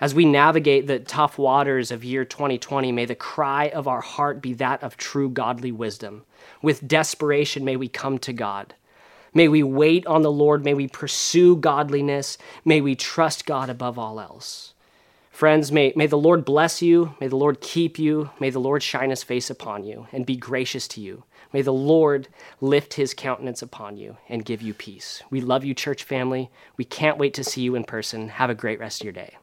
As 0.02 0.14
we 0.14 0.26
navigate 0.26 0.88
the 0.88 1.00
tough 1.00 1.38
waters 1.38 1.90
of 1.90 2.04
year 2.04 2.26
2020, 2.26 2.92
may 2.92 3.06
the 3.06 3.16
cry 3.16 3.70
of 3.70 3.88
our 3.88 4.02
heart 4.02 4.42
be 4.42 4.54
that 4.54 4.84
of 4.84 4.98
true 4.98 5.30
godly 5.30 5.72
wisdom. 5.72 6.26
With 6.62 6.88
desperation, 6.88 7.64
may 7.64 7.78
we 7.78 7.88
come 7.88 8.18
to 8.20 8.34
God. 8.34 8.76
May 9.34 9.48
we 9.48 9.64
wait 9.64 10.06
on 10.06 10.22
the 10.22 10.32
Lord. 10.32 10.66
May 10.66 10.74
we 10.74 10.88
pursue 10.88 11.56
godliness. 11.56 12.38
May 12.66 12.82
we 12.82 12.96
trust 12.96 13.46
God 13.46 13.70
above 13.70 13.98
all 13.98 14.20
else. 14.20 14.74
Friends, 15.32 15.72
may, 15.72 15.94
may 15.96 16.08
the 16.08 16.18
Lord 16.18 16.46
bless 16.46 16.82
you. 16.82 17.16
May 17.20 17.28
the 17.28 17.36
Lord 17.36 17.62
keep 17.62 17.98
you. 17.98 18.30
May 18.40 18.50
the 18.50 18.60
Lord 18.60 18.84
shine 18.84 19.10
his 19.10 19.24
face 19.24 19.50
upon 19.50 19.86
you 19.86 20.08
and 20.12 20.26
be 20.26 20.38
gracious 20.38 20.88
to 20.90 21.02
you. 21.02 21.24
May 21.54 21.62
the 21.62 21.74
Lord 21.74 22.28
lift 22.60 22.96
his 22.96 23.14
countenance 23.14 23.62
upon 23.62 23.98
you 23.98 24.18
and 24.28 24.46
give 24.46 24.62
you 24.62 24.74
peace. 24.74 25.24
We 25.30 25.40
love 25.42 25.64
you, 25.64 25.74
church 25.74 26.04
family. 26.04 26.50
We 26.76 26.84
can't 26.84 27.18
wait 27.18 27.34
to 27.36 27.46
see 27.46 27.62
you 27.62 27.76
in 27.76 27.86
person. 27.86 28.30
Have 28.30 28.50
a 28.50 28.56
great 28.56 28.80
rest 28.80 29.02
of 29.02 29.06
your 29.06 29.14
day. 29.14 29.36